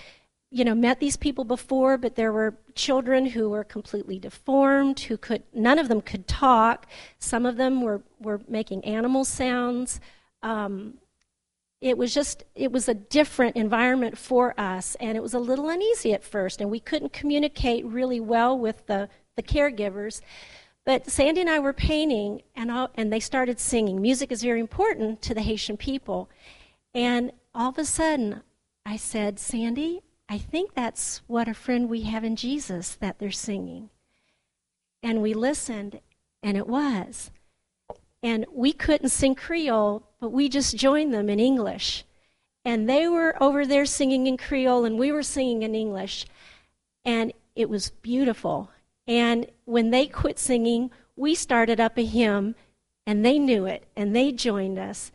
you 0.51 0.65
know, 0.65 0.75
met 0.75 1.01
these 1.01 1.17
people 1.17 1.45
before, 1.45 1.97
but 1.99 2.17
there 2.17 2.33
were 2.33 2.55
children 2.75 3.27
who 3.27 3.51
were 3.51 3.65
completely 3.65 4.19
deformed, 4.19 5.01
who 5.01 5.17
could, 5.17 5.43
none 5.53 5.79
of 5.79 5.89
them 5.89 6.01
could 6.01 6.27
talk. 6.27 6.87
Some 7.19 7.47
of 7.47 7.57
them 7.57 7.83
were, 7.83 8.03
were 8.19 8.41
making 8.49 8.85
animal 8.85 9.25
sounds. 9.25 10.01
Um, 10.43 10.95
it 11.83 11.99
was 11.99 12.15
just 12.15 12.45
it 12.55 12.71
was 12.71 12.89
a 12.89 12.95
different 12.95 13.57
environment 13.57 14.17
for 14.17 14.59
us 14.59 14.95
and 15.01 15.17
it 15.17 15.23
was 15.23 15.35
a 15.35 15.39
little 15.39 15.69
uneasy 15.69 16.15
at 16.15 16.23
first 16.23 16.61
and 16.61 16.71
we 16.71 16.79
couldn't 16.79 17.13
communicate 17.13 17.85
really 17.85 18.21
well 18.21 18.57
with 18.57 18.87
the, 18.87 19.09
the 19.35 19.43
caregivers 19.43 20.21
but 20.85 21.11
sandy 21.11 21.41
and 21.41 21.51
i 21.51 21.59
were 21.59 21.73
painting 21.73 22.43
and, 22.55 22.71
all, 22.71 22.91
and 22.95 23.13
they 23.13 23.21
started 23.21 23.59
singing 23.59 24.01
music 24.01 24.31
is 24.33 24.43
very 24.43 24.61
important 24.61 25.21
to 25.23 25.35
the 25.35 25.43
haitian 25.43 25.77
people 25.77 26.29
and 26.95 27.33
all 27.55 27.71
of 27.71 27.79
a 27.79 27.85
sudden 27.85 28.43
i 28.85 28.97
said 28.97 29.39
sandy 29.39 30.01
i 30.29 30.39
think 30.39 30.75
that's 30.75 31.23
what 31.27 31.49
a 31.49 31.55
friend 31.55 31.89
we 31.89 32.03
have 32.03 32.25
in 32.25 32.37
jesus 32.37 32.95
that 32.97 33.19
they're 33.19 33.31
singing 33.31 33.91
and 35.03 35.21
we 35.23 35.35
listened 35.35 36.01
and 36.43 36.57
it 36.57 36.67
was 36.67 37.31
and 38.23 38.47
we 38.53 38.73
couldn't 38.73 39.09
sing 39.09 39.35
Creole, 39.35 40.05
but 40.21 40.31
we 40.31 40.49
just 40.49 40.77
joined 40.77 41.13
them 41.13 41.29
in 41.29 41.41
English. 41.41 42.05
And 42.65 42.89
they 42.89 43.09
were 43.09 43.41
over 43.43 43.67
there 43.67 43.85
singing 43.85 44.29
in 44.29 44.37
Creole, 44.37 44.85
and 44.85 44.99
we 44.99 45.11
were 45.11 45.25
singing 45.25 45.63
in 45.63 45.75
English. 45.75 46.27
And 47.05 47.33
it 47.57 47.69
was 47.69 47.91
beautiful. 47.91 48.71
And 49.07 49.47
when 49.65 49.91
they 49.91 50.07
quit 50.07 50.39
singing, 50.39 50.91
we 51.17 51.35
started 51.35 51.81
up 51.81 51.99
a 51.99 52.05
hymn, 52.05 52.55
and 53.07 53.25
they 53.25 53.39
knew 53.39 53.67
it, 53.67 53.85
and 53.97 54.15
they 54.15 54.33
joined 54.33 54.79
us. 54.79 55.13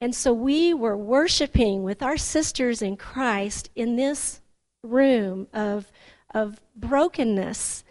And 0.00 0.14
so 0.14 0.32
we 0.32 0.72
were 0.72 0.96
worshiping 0.96 1.82
with 1.82 2.02
our 2.02 2.16
sisters 2.16 2.82
in 2.82 2.96
Christ 2.96 3.70
in 3.76 3.96
this 3.96 4.40
room 4.82 5.46
of, 5.52 5.92
of 6.34 6.60
brokenness 6.74 7.84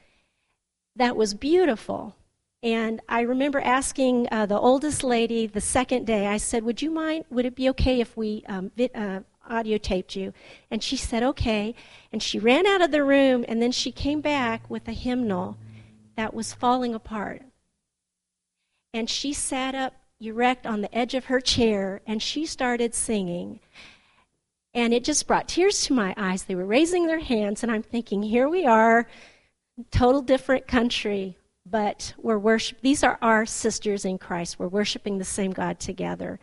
that 0.96 1.16
was 1.16 1.34
beautiful. 1.34 2.16
And 2.62 3.00
I 3.08 3.22
remember 3.22 3.62
asking 3.62 4.28
uh, 4.32 4.46
the 4.46 4.60
oldest 4.60 5.04
lady 5.04 5.48
the 5.48 5.62
second 5.62 6.06
day, 6.06 6.28
I 6.28 6.38
said, 6.38 6.64
Would 6.64 6.82
you 6.82 6.92
mind, 6.92 7.26
would 7.30 7.46
it 7.46 7.56
be 7.56 7.70
okay 7.70 8.02
if 8.02 8.18
we 8.18 8.44
um, 8.48 8.72
vi- 8.76 8.92
uh, 8.94 9.22
audio 9.50 9.78
taped 9.78 10.16
you? 10.16 10.34
And 10.70 10.84
she 10.84 10.98
said, 10.98 11.24
Okay. 11.24 11.76
And 12.12 12.22
she 12.22 12.40
ran 12.40 12.66
out 12.66 12.82
of 12.82 12.92
the 12.92 13.04
room, 13.04 13.46
and 13.48 13.62
then 13.62 13.72
she 13.72 13.92
came 13.92 14.22
back 14.22 14.70
with 14.70 14.88
a 14.88 14.94
hymnal 14.94 15.58
that 16.16 16.34
was 16.34 16.54
falling 16.54 16.94
apart. 16.94 17.42
And 18.94 19.10
she 19.10 19.34
sat 19.34 19.76
up 19.76 19.94
erect 20.20 20.66
on 20.66 20.82
the 20.82 20.94
edge 20.96 21.14
of 21.14 21.26
her 21.26 21.40
chair, 21.40 22.02
and 22.06 22.22
she 22.22 22.46
started 22.46 22.94
singing. 22.94 23.60
And 24.74 24.94
it 24.94 25.04
just 25.04 25.28
brought 25.28 25.48
tears 25.48 25.82
to 25.84 25.94
my 25.94 26.14
eyes. 26.18 26.44
They 26.44 26.56
were 26.56 26.66
raising 26.66 27.08
their 27.08 27.20
hands, 27.20 27.64
and 27.64 27.72
I'm 27.72 27.84
thinking, 27.84 28.24
Here 28.24 28.50
we 28.50 28.66
are, 28.66 29.08
total 29.92 30.22
different 30.22 30.68
country 30.68 31.38
but 31.70 32.14
we're 32.18 32.38
worship 32.38 32.80
these 32.82 33.04
are 33.04 33.18
our 33.22 33.46
sisters 33.46 34.06
in 34.06 34.18
Christ. 34.18 34.60
We're 34.60 34.68
worshiping 34.68 35.18
the 35.18 35.26
same 35.26 35.52
God 35.52 35.80
together. 35.80 36.40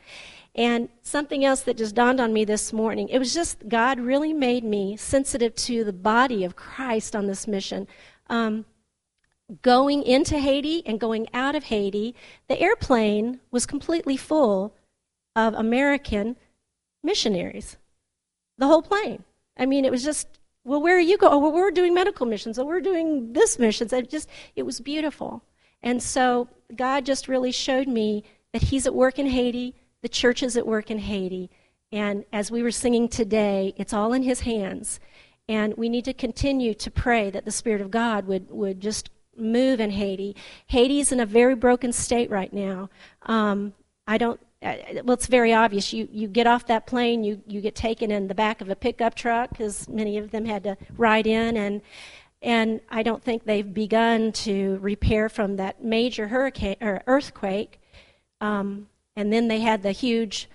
And 0.56 0.88
something 1.02 1.44
else 1.44 1.60
that 1.62 1.76
just 1.76 1.94
dawned 1.94 2.18
on 2.18 2.32
me 2.32 2.44
this 2.44 2.72
morning, 2.72 3.08
it 3.10 3.18
was 3.18 3.34
just 3.34 3.68
God 3.68 4.00
really 4.00 4.32
made 4.32 4.64
me 4.64 4.96
sensitive 4.96 5.54
to 5.56 5.84
the 5.84 5.92
body 5.92 6.44
of 6.44 6.56
Christ 6.56 7.14
on 7.14 7.26
this 7.26 7.46
mission. 7.46 7.86
Um, 8.28 8.64
going 9.60 10.02
into 10.02 10.38
Haiti 10.38 10.82
and 10.86 10.98
going 10.98 11.28
out 11.34 11.54
of 11.54 11.64
Haiti, 11.64 12.14
the 12.48 12.58
airplane 12.58 13.40
was 13.50 13.66
completely 13.66 14.16
full 14.16 14.74
of 15.36 15.52
American 15.52 16.36
missionaries. 17.02 17.76
The 18.56 18.66
whole 18.66 18.82
plane. 18.82 19.24
I 19.58 19.66
mean, 19.66 19.84
it 19.84 19.92
was 19.92 20.02
just 20.02 20.26
well, 20.66 20.82
where 20.82 20.96
are 20.96 21.00
you 21.00 21.16
going? 21.16 21.32
Oh, 21.32 21.38
well, 21.38 21.52
we're 21.52 21.70
doing 21.70 21.94
medical 21.94 22.26
missions. 22.26 22.58
Oh, 22.58 22.64
we're 22.64 22.80
doing 22.80 23.34
this 23.34 23.56
missions. 23.56 23.92
It 23.92 24.10
just, 24.10 24.28
it 24.56 24.64
was 24.64 24.80
beautiful. 24.80 25.44
And 25.80 26.02
so 26.02 26.48
God 26.74 27.06
just 27.06 27.28
really 27.28 27.52
showed 27.52 27.86
me 27.86 28.24
that 28.52 28.62
He's 28.62 28.84
at 28.84 28.94
work 28.94 29.20
in 29.20 29.26
Haiti, 29.26 29.76
the 30.06 30.10
church 30.10 30.40
is 30.40 30.56
at 30.56 30.68
work 30.68 30.88
in 30.88 31.00
Haiti. 31.00 31.50
And 31.90 32.24
as 32.32 32.48
we 32.48 32.62
were 32.62 32.70
singing 32.70 33.08
today, 33.08 33.74
it's 33.76 33.92
all 33.92 34.12
in 34.12 34.22
His 34.22 34.42
hands. 34.42 35.00
And 35.48 35.74
we 35.76 35.88
need 35.88 36.04
to 36.04 36.12
continue 36.12 36.74
to 36.74 36.90
pray 36.92 37.28
that 37.30 37.44
the 37.44 37.50
Spirit 37.50 37.80
of 37.80 37.90
God 37.90 38.24
would, 38.28 38.48
would 38.52 38.80
just 38.80 39.10
move 39.36 39.80
in 39.80 39.90
Haiti. 39.90 40.36
Haiti 40.68 41.00
is 41.00 41.10
in 41.10 41.18
a 41.18 41.26
very 41.26 41.56
broken 41.56 41.92
state 41.92 42.30
right 42.30 42.52
now. 42.52 42.88
Um, 43.22 43.74
I 44.06 44.16
don't 44.16 44.38
uh, 44.62 44.76
well, 45.02 45.14
it's 45.14 45.26
very 45.26 45.52
obvious. 45.52 45.92
You, 45.92 46.08
you 46.12 46.28
get 46.28 46.46
off 46.46 46.68
that 46.68 46.86
plane, 46.86 47.24
you, 47.24 47.42
you 47.48 47.60
get 47.60 47.74
taken 47.74 48.12
in 48.12 48.28
the 48.28 48.34
back 48.34 48.60
of 48.60 48.70
a 48.70 48.76
pickup 48.76 49.16
truck 49.16 49.50
because 49.50 49.88
many 49.88 50.18
of 50.18 50.30
them 50.30 50.44
had 50.44 50.62
to 50.62 50.76
ride 50.96 51.26
in, 51.26 51.56
and 51.56 51.82
and 52.42 52.80
I 52.90 53.02
don't 53.02 53.24
think 53.24 53.44
they've 53.44 53.74
begun 53.74 54.30
to 54.46 54.78
repair 54.80 55.28
from 55.28 55.56
that 55.56 55.82
major 55.82 56.28
hurricane 56.28 56.76
or 56.80 57.02
earthquake. 57.08 57.80
Um, 58.40 58.86
and 59.16 59.32
then 59.32 59.48
they 59.48 59.60
had 59.60 59.82
the 59.82 59.92
huge 59.92 60.48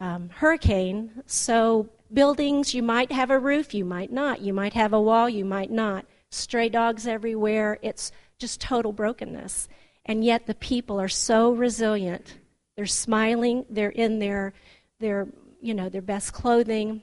um, 0.00 0.30
hurricane. 0.34 1.22
So 1.26 1.88
buildings, 2.12 2.74
you 2.74 2.82
might 2.82 3.12
have 3.12 3.30
a 3.30 3.38
roof, 3.38 3.72
you 3.72 3.84
might 3.84 4.12
not. 4.12 4.40
You 4.40 4.52
might 4.52 4.74
have 4.74 4.92
a 4.92 5.00
wall, 5.00 5.28
you 5.28 5.44
might 5.44 5.70
not. 5.70 6.04
Stray 6.30 6.68
dogs 6.68 7.06
everywhere. 7.06 7.78
It's 7.82 8.12
just 8.38 8.60
total 8.60 8.92
brokenness. 8.92 9.68
And 10.04 10.24
yet 10.24 10.46
the 10.46 10.54
people 10.54 11.00
are 11.00 11.08
so 11.08 11.52
resilient 11.52 12.34
they're 12.76 12.86
smiling. 12.86 13.64
They're 13.68 13.90
in 13.90 14.18
their, 14.18 14.54
their, 15.00 15.28
you 15.60 15.74
know, 15.74 15.88
their 15.88 16.02
best 16.02 16.32
clothing. 16.32 17.02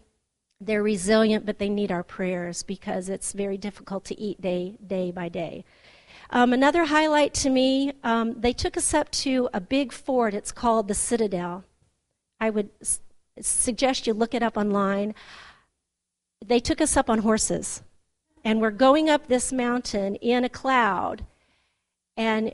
They're 0.60 0.84
resilient, 0.84 1.46
but 1.46 1.60
they 1.60 1.70
need 1.70 1.92
our 1.92 2.04
prayers 2.04 2.64
because 2.64 3.08
it's 3.10 3.34
very 3.34 3.58
difficult 3.58 4.06
to 4.06 4.20
eat 4.20 4.42
day, 4.42 4.78
day 4.86 5.12
by 5.12 5.30
day. 5.30 5.64
Um, 6.32 6.54
another 6.54 6.86
highlight 6.86 7.34
to 7.36 7.50
me, 7.50 7.94
um, 8.04 8.40
they 8.40 8.54
took 8.54 8.78
us 8.78 8.94
up 8.94 9.10
to 9.12 9.50
a 9.54 9.60
big 9.60 9.92
fort. 9.92 10.34
It's 10.34 10.52
called 10.52 10.88
the 10.88 10.94
Citadel. 10.94 11.64
I 12.40 12.50
would 12.50 12.70
s- 12.82 13.02
suggest 13.40 14.06
you 14.06 14.14
look 14.14 14.34
it 14.34 14.44
up 14.44 14.56
online. 14.56 15.16
They 16.46 16.60
took 16.60 16.82
us 16.82 16.96
up 16.96 17.10
on 17.10 17.20
horses, 17.20 17.82
and 18.44 18.62
we're 18.62 18.72
going 18.72 19.10
up 19.10 19.28
this 19.28 19.52
mountain 19.52 20.16
in 20.16 20.44
a 20.44 20.50
cloud, 20.50 21.26
and 22.16 22.54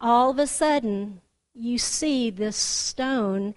all 0.00 0.30
of 0.30 0.38
a 0.38 0.46
sudden, 0.46 1.20
you 1.54 1.78
see 1.78 2.30
this 2.30 2.56
stone 2.56 3.54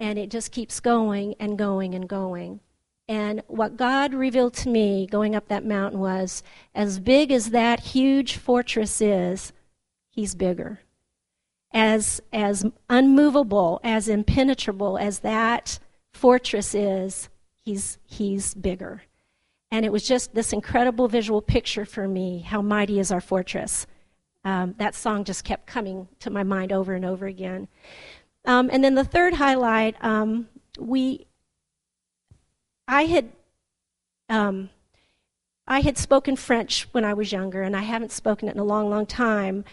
and 0.00 0.18
it 0.18 0.30
just 0.30 0.52
keeps 0.52 0.80
going 0.80 1.34
and 1.40 1.58
going 1.58 1.94
and 1.94 2.08
going. 2.08 2.60
And 3.08 3.42
what 3.46 3.76
God 3.76 4.12
revealed 4.12 4.54
to 4.54 4.68
me 4.68 5.06
going 5.06 5.34
up 5.34 5.48
that 5.48 5.64
mountain 5.64 5.98
was 5.98 6.42
as 6.74 7.00
big 7.00 7.32
as 7.32 7.50
that 7.50 7.80
huge 7.80 8.36
fortress 8.36 9.00
is, 9.00 9.52
He's 10.10 10.34
bigger. 10.34 10.80
As, 11.72 12.20
as 12.32 12.66
unmovable, 12.90 13.80
as 13.84 14.08
impenetrable 14.08 14.98
as 14.98 15.20
that 15.20 15.78
fortress 16.12 16.74
is, 16.74 17.28
he's, 17.60 17.98
he's 18.04 18.52
bigger. 18.54 19.02
And 19.70 19.86
it 19.86 19.92
was 19.92 20.08
just 20.08 20.34
this 20.34 20.52
incredible 20.52 21.06
visual 21.06 21.40
picture 21.40 21.84
for 21.84 22.08
me 22.08 22.40
how 22.40 22.62
mighty 22.62 22.98
is 22.98 23.12
our 23.12 23.20
fortress 23.20 23.86
um, 24.48 24.74
that 24.78 24.94
song 24.94 25.24
just 25.24 25.44
kept 25.44 25.66
coming 25.66 26.08
to 26.20 26.30
my 26.30 26.42
mind 26.42 26.72
over 26.72 26.94
and 26.94 27.04
over 27.04 27.26
again. 27.26 27.68
Um, 28.44 28.70
and 28.72 28.82
then 28.82 28.94
the 28.94 29.04
third 29.04 29.34
highlight, 29.34 30.02
um, 30.02 30.48
we, 30.78 31.26
I 32.88 33.04
had, 33.04 33.28
um, 34.30 34.70
I 35.66 35.80
had 35.80 35.98
spoken 35.98 36.34
French 36.34 36.88
when 36.92 37.04
I 37.04 37.12
was 37.12 37.30
younger, 37.30 37.62
and 37.62 37.76
I 37.76 37.82
haven't 37.82 38.10
spoken 38.10 38.48
it 38.48 38.54
in 38.54 38.60
a 38.60 38.64
long, 38.64 38.88
long 38.88 39.04
time. 39.04 39.64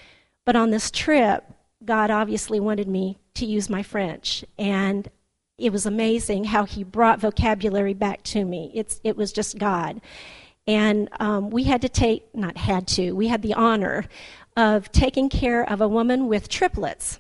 But 0.45 0.57
on 0.57 0.69
this 0.69 0.91
trip, 0.91 1.45
God 1.84 2.12
obviously 2.12 2.60
wanted 2.60 2.89
me 2.89 3.17
to 3.36 3.45
use 3.45 3.69
my 3.69 3.81
French, 3.81 4.43
and 4.60 5.10
it 5.57 5.72
was 5.72 5.86
amazing 5.86 6.43
how 6.43 6.65
He 6.65 6.84
brought 6.84 7.22
vocabulary 7.22 7.93
back 7.93 8.22
to 8.24 8.43
me. 8.43 8.69
It's, 8.75 9.00
it 9.03 9.15
was 9.15 9.31
just 9.31 9.57
God. 9.57 10.01
And 10.67 11.10
um, 11.19 11.50
we 11.51 11.63
had 11.63 11.81
to 11.84 11.89
take, 11.89 12.36
not 12.36 12.57
had 12.57 12.88
to, 12.89 13.13
we 13.13 13.27
had 13.27 13.41
the 13.41 13.53
honor 13.53 14.05
of 14.57 14.91
taking 14.91 15.29
care 15.29 15.67
of 15.69 15.79
a 15.79 15.88
woman 15.88 16.27
with 16.27 16.50
triplets. 16.50 17.19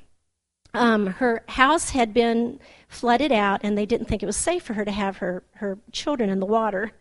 Um, 0.73 1.07
her 1.07 1.43
house 1.47 1.91
had 1.91 2.13
been 2.13 2.59
flooded 2.95 3.31
out, 3.31 3.61
and 3.63 3.77
they 3.77 3.85
didn't 3.85 4.07
think 4.07 4.23
it 4.23 4.25
was 4.25 4.37
safe 4.37 4.63
for 4.63 4.73
her 4.73 4.85
to 4.85 4.91
have 4.91 5.17
her, 5.17 5.43
her 5.55 5.77
children 5.91 6.29
in 6.29 6.39
the 6.39 6.45
water. 6.45 6.91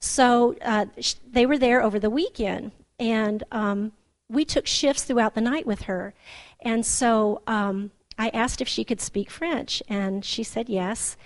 So 0.00 0.56
uh, 0.62 0.86
sh- 1.00 1.14
they 1.30 1.46
were 1.46 1.58
there 1.58 1.82
over 1.82 1.98
the 1.98 2.10
weekend, 2.10 2.72
and 2.98 3.42
um, 3.52 3.92
we 4.28 4.44
took 4.44 4.66
shifts 4.66 5.04
throughout 5.04 5.34
the 5.34 5.40
night 5.40 5.66
with 5.66 5.82
her. 5.82 6.14
And 6.60 6.84
so 6.84 7.42
um, 7.46 7.92
I 8.18 8.28
asked 8.30 8.60
if 8.60 8.68
she 8.68 8.84
could 8.84 9.00
speak 9.00 9.30
French, 9.30 9.82
and 9.88 10.24
she 10.24 10.42
said 10.42 10.68
yes. 10.68 11.16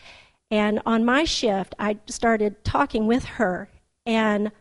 And 0.50 0.80
on 0.86 1.04
my 1.04 1.24
shift, 1.24 1.74
I 1.78 1.98
started 2.06 2.64
talking 2.64 3.06
with 3.06 3.24
her, 3.24 3.68
and 4.06 4.52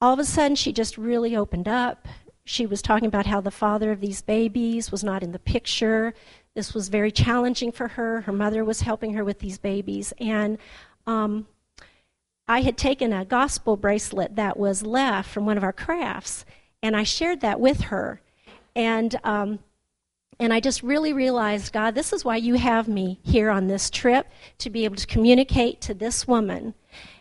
all 0.00 0.14
of 0.14 0.18
a 0.18 0.24
sudden, 0.24 0.56
she 0.56 0.72
just 0.72 0.96
really 0.96 1.36
opened 1.36 1.68
up 1.68 2.08
she 2.50 2.66
was 2.66 2.82
talking 2.82 3.06
about 3.06 3.26
how 3.26 3.40
the 3.40 3.52
father 3.52 3.92
of 3.92 4.00
these 4.00 4.22
babies 4.22 4.90
was 4.90 5.04
not 5.04 5.22
in 5.22 5.30
the 5.30 5.38
picture. 5.38 6.14
This 6.54 6.74
was 6.74 6.88
very 6.88 7.12
challenging 7.12 7.72
for 7.72 7.88
her. 7.88 8.22
Her 8.22 8.32
mother 8.32 8.64
was 8.64 8.80
helping 8.80 9.14
her 9.14 9.24
with 9.24 9.38
these 9.38 9.58
babies. 9.58 10.12
And 10.18 10.58
um, 11.06 11.46
I 12.48 12.62
had 12.62 12.76
taken 12.76 13.12
a 13.12 13.24
gospel 13.24 13.76
bracelet 13.76 14.36
that 14.36 14.58
was 14.58 14.82
left 14.82 15.30
from 15.30 15.46
one 15.46 15.56
of 15.56 15.64
our 15.64 15.72
crafts, 15.72 16.44
and 16.82 16.96
I 16.96 17.04
shared 17.04 17.40
that 17.40 17.60
with 17.60 17.82
her. 17.82 18.20
And 18.74 19.18
um, 19.24 19.60
and 20.40 20.54
I 20.54 20.58
just 20.58 20.82
really 20.82 21.12
realized, 21.12 21.70
God, 21.70 21.94
this 21.94 22.14
is 22.14 22.24
why 22.24 22.36
you 22.36 22.54
have 22.54 22.88
me 22.88 23.20
here 23.22 23.50
on 23.50 23.66
this 23.66 23.90
trip 23.90 24.26
to 24.56 24.70
be 24.70 24.86
able 24.86 24.96
to 24.96 25.06
communicate 25.06 25.82
to 25.82 25.92
this 25.92 26.26
woman. 26.26 26.72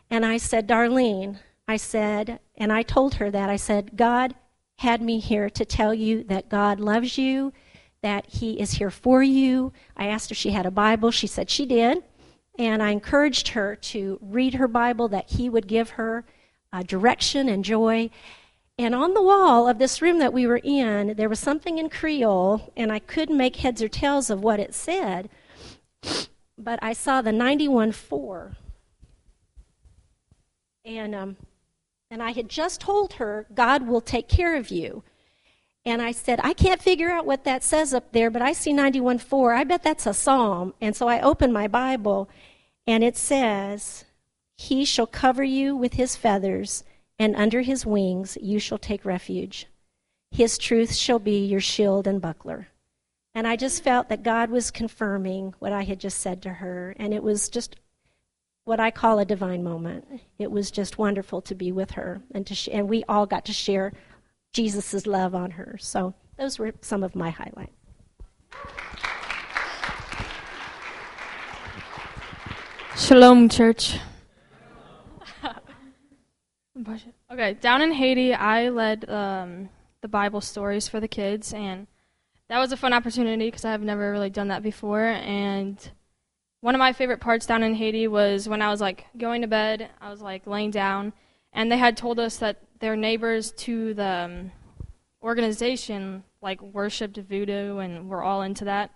And 0.09 0.25
I 0.25 0.37
said, 0.37 0.69
Darlene, 0.69 1.37
I 1.67 1.75
said, 1.75 2.39
and 2.55 2.71
I 2.71 2.81
told 2.81 3.15
her 3.15 3.29
that, 3.29 3.49
I 3.49 3.57
said, 3.57 3.97
God 3.97 4.35
had 4.77 5.01
me 5.01 5.19
here 5.19 5.49
to 5.49 5.65
tell 5.65 5.93
you 5.93 6.23
that 6.23 6.47
God 6.47 6.79
loves 6.79 7.17
you, 7.17 7.51
that 8.01 8.25
He 8.27 8.59
is 8.59 8.73
here 8.73 8.91
for 8.91 9.21
you. 9.21 9.73
I 9.95 10.07
asked 10.07 10.31
if 10.31 10.37
she 10.37 10.51
had 10.51 10.65
a 10.65 10.71
Bible. 10.71 11.11
She 11.11 11.27
said 11.27 11.49
she 11.49 11.65
did. 11.65 12.03
And 12.57 12.83
I 12.83 12.91
encouraged 12.91 13.49
her 13.49 13.75
to 13.75 14.19
read 14.21 14.55
her 14.55 14.67
Bible, 14.67 15.07
that 15.09 15.31
He 15.31 15.49
would 15.49 15.67
give 15.67 15.91
her 15.91 16.25
uh, 16.71 16.83
direction 16.83 17.49
and 17.49 17.63
joy. 17.63 18.09
And 18.77 18.95
on 18.95 19.13
the 19.13 19.21
wall 19.21 19.67
of 19.67 19.77
this 19.77 20.01
room 20.01 20.19
that 20.19 20.31
we 20.31 20.47
were 20.47 20.61
in, 20.63 21.15
there 21.15 21.27
was 21.27 21.39
something 21.39 21.77
in 21.77 21.89
Creole, 21.89 22.71
and 22.77 22.91
I 22.91 22.99
couldn't 22.99 23.35
make 23.35 23.57
heads 23.57 23.81
or 23.81 23.89
tails 23.89 24.29
of 24.29 24.41
what 24.41 24.59
it 24.59 24.73
said, 24.73 25.29
but 26.57 26.79
I 26.81 26.93
saw 26.93 27.21
the 27.21 27.31
91.4. 27.31 28.55
And, 30.85 31.13
um, 31.13 31.37
and 32.09 32.23
I 32.23 32.31
had 32.31 32.47
just 32.47 32.79
told 32.79 33.13
her, 33.13 33.47
God 33.53 33.85
will 33.85 34.01
take 34.01 34.29
care 34.29 34.55
of 34.55 34.69
you. 34.69 35.03
And 35.89 36.03
I 36.03 36.11
said, 36.11 36.39
I 36.43 36.53
can't 36.53 36.81
figure 36.81 37.09
out 37.09 37.25
what 37.25 37.45
that 37.45 37.63
says 37.63 37.95
up 37.95 38.11
there, 38.11 38.29
but 38.29 38.43
I 38.43 38.53
see 38.53 38.71
91.4. 38.71 39.57
I 39.57 39.63
bet 39.63 39.81
that's 39.81 40.05
a 40.05 40.13
psalm. 40.13 40.75
And 40.79 40.95
so 40.95 41.07
I 41.07 41.19
opened 41.19 41.51
my 41.51 41.67
Bible, 41.67 42.29
and 42.85 43.03
it 43.03 43.17
says, 43.17 44.05
He 44.55 44.85
shall 44.85 45.07
cover 45.07 45.43
you 45.43 45.75
with 45.75 45.93
his 45.93 46.15
feathers 46.15 46.83
and 47.19 47.35
under 47.35 47.61
his 47.61 47.85
wings 47.85 48.37
you 48.41 48.59
shall 48.59 48.77
take 48.77 49.03
refuge. 49.03 49.67
His 50.31 50.57
truth 50.57 50.95
shall 50.95 51.19
be 51.19 51.45
your 51.45 51.59
shield 51.59 52.07
and 52.07 52.21
buckler. 52.21 52.69
And 53.35 53.47
I 53.47 53.55
just 53.55 53.83
felt 53.83 54.09
that 54.09 54.23
God 54.23 54.49
was 54.49 54.71
confirming 54.71 55.53
what 55.59 55.73
I 55.73 55.83
had 55.83 55.99
just 55.99 56.19
said 56.19 56.41
to 56.43 56.53
her, 56.53 56.95
and 56.97 57.13
it 57.13 57.21
was 57.21 57.49
just 57.49 57.75
what 58.63 58.79
I 58.79 58.91
call 58.91 59.19
a 59.19 59.25
divine 59.25 59.63
moment. 59.63 60.05
It 60.37 60.51
was 60.51 60.71
just 60.71 60.97
wonderful 60.97 61.41
to 61.41 61.55
be 61.55 61.71
with 61.71 61.91
her, 61.91 62.21
and 62.31 62.45
to 62.47 62.55
sh- 62.55 62.69
and 62.71 62.87
we 62.87 63.03
all 63.09 63.25
got 63.25 63.45
to 63.45 63.53
share 63.53 63.93
Jesus' 64.53 65.05
love 65.05 65.35
on 65.35 65.51
her. 65.51 65.77
So 65.79 66.13
those 66.37 66.59
were 66.59 66.73
some 66.81 67.03
of 67.03 67.15
my 67.15 67.29
highlights. 67.29 67.73
Shalom, 72.95 73.49
church. 73.49 73.97
Okay, 77.31 77.53
down 77.55 77.81
in 77.81 77.91
Haiti, 77.91 78.33
I 78.33 78.69
led 78.69 79.07
um, 79.09 79.69
the 80.01 80.07
Bible 80.07 80.41
stories 80.41 80.87
for 80.87 80.99
the 80.99 81.07
kids, 81.07 81.53
and 81.53 81.87
that 82.47 82.57
was 82.57 82.71
a 82.71 82.77
fun 82.77 82.93
opportunity 82.93 83.47
because 83.47 83.65
I've 83.65 83.81
never 83.81 84.11
really 84.11 84.29
done 84.29 84.47
that 84.47 84.63
before. 84.63 85.03
And 85.03 85.77
one 86.61 86.75
of 86.75 86.79
my 86.79 86.93
favorite 86.93 87.19
parts 87.19 87.45
down 87.45 87.63
in 87.63 87.75
Haiti 87.75 88.07
was 88.07 88.49
when 88.49 88.61
I 88.61 88.69
was 88.69 88.81
like 88.81 89.05
going 89.17 89.41
to 89.41 89.47
bed, 89.47 89.89
I 90.01 90.09
was 90.09 90.21
like 90.21 90.47
laying 90.47 90.71
down, 90.71 91.13
and 91.53 91.71
they 91.71 91.77
had 91.77 91.95
told 91.97 92.19
us 92.19 92.37
that 92.37 92.63
their 92.79 92.95
neighbors 92.95 93.51
to 93.51 93.93
the 93.93 94.07
um, 94.07 94.51
organization 95.21 96.23
like 96.41 96.61
worshipped 96.61 97.17
voodoo, 97.17 97.79
and 97.79 98.09
we're 98.09 98.23
all 98.23 98.41
into 98.41 98.65
that. 98.65 98.91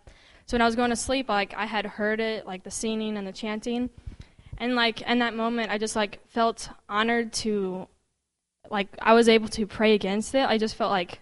So 0.45 0.55
when 0.55 0.61
I 0.61 0.65
was 0.65 0.75
going 0.75 0.89
to 0.89 0.95
sleep, 0.95 1.29
like 1.29 1.53
I 1.55 1.65
had 1.65 1.85
heard 1.85 2.19
it, 2.19 2.45
like 2.45 2.63
the 2.63 2.71
singing 2.71 3.17
and 3.17 3.27
the 3.27 3.31
chanting. 3.31 3.89
And 4.57 4.75
like 4.75 5.01
in 5.01 5.19
that 5.19 5.35
moment 5.35 5.71
i 5.71 5.77
just 5.77 5.95
like 5.95 6.25
felt 6.27 6.69
honored 6.87 7.33
to 7.33 7.87
like 8.69 8.87
i 9.01 9.13
was 9.13 9.27
able 9.27 9.47
to 9.49 9.65
pray 9.65 9.93
against 9.93 10.35
it. 10.35 10.47
I 10.47 10.57
just 10.57 10.75
felt 10.75 10.91
like 10.91 11.19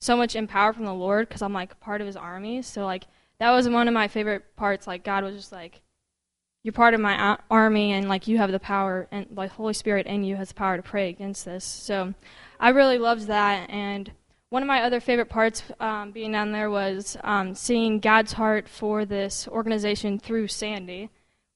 so 0.00 0.16
much 0.16 0.34
empowered 0.34 0.74
from 0.74 0.84
the 0.84 0.92
lord 0.92 1.28
because 1.28 1.42
i'm 1.42 1.52
like 1.52 1.78
part 1.80 2.00
of 2.00 2.06
his 2.06 2.16
army. 2.16 2.62
So 2.62 2.84
like 2.84 3.04
that 3.38 3.50
was 3.50 3.68
one 3.68 3.88
of 3.88 3.94
my 3.94 4.08
favorite 4.08 4.56
parts. 4.56 4.86
Like 4.86 5.04
god 5.04 5.24
was 5.24 5.36
just 5.36 5.52
like 5.52 5.80
you're 6.62 6.72
part 6.72 6.94
of 6.94 7.00
my 7.00 7.36
army 7.50 7.92
and 7.92 8.08
like 8.08 8.28
you 8.28 8.38
have 8.38 8.52
the 8.52 8.60
power 8.60 9.08
and 9.10 9.26
like 9.34 9.50
holy 9.52 9.74
spirit 9.74 10.06
in 10.06 10.24
you 10.24 10.36
has 10.36 10.48
the 10.48 10.54
power 10.54 10.76
to 10.76 10.82
pray 10.82 11.08
against 11.08 11.44
this 11.44 11.64
so 11.64 12.14
i 12.60 12.68
really 12.68 12.98
loved 12.98 13.26
that 13.26 13.68
and 13.70 14.12
one 14.50 14.62
of 14.62 14.66
my 14.66 14.82
other 14.82 15.00
favorite 15.00 15.30
parts 15.30 15.62
um, 15.80 16.10
being 16.10 16.30
down 16.32 16.52
there 16.52 16.70
was 16.70 17.16
um, 17.24 17.54
seeing 17.54 17.98
god's 17.98 18.32
heart 18.32 18.68
for 18.68 19.04
this 19.04 19.48
organization 19.48 20.18
through 20.18 20.46
sandy 20.46 21.10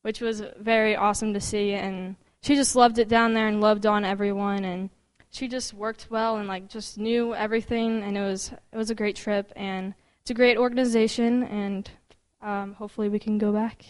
which 0.06 0.20
was 0.20 0.40
very 0.60 0.94
awesome 0.94 1.34
to 1.34 1.40
see. 1.40 1.72
And 1.72 2.14
she 2.40 2.54
just 2.54 2.76
loved 2.76 3.00
it 3.00 3.08
down 3.08 3.34
there 3.34 3.48
and 3.48 3.60
loved 3.60 3.86
on 3.86 4.04
everyone. 4.04 4.64
And 4.64 4.88
she 5.30 5.48
just 5.48 5.74
worked 5.74 6.06
well 6.10 6.36
and 6.36 6.46
like 6.46 6.68
just 6.68 6.96
knew 6.96 7.34
everything. 7.34 8.04
And 8.04 8.16
it 8.16 8.20
was 8.20 8.52
it 8.72 8.76
was 8.76 8.88
a 8.88 8.94
great 8.94 9.16
trip 9.16 9.52
and 9.56 9.94
it's 10.20 10.30
a 10.30 10.34
great 10.34 10.58
organization. 10.58 11.42
And 11.42 11.90
um, 12.40 12.74
hopefully 12.74 13.08
we 13.08 13.18
can 13.18 13.36
go 13.36 13.50
back. 13.50 13.84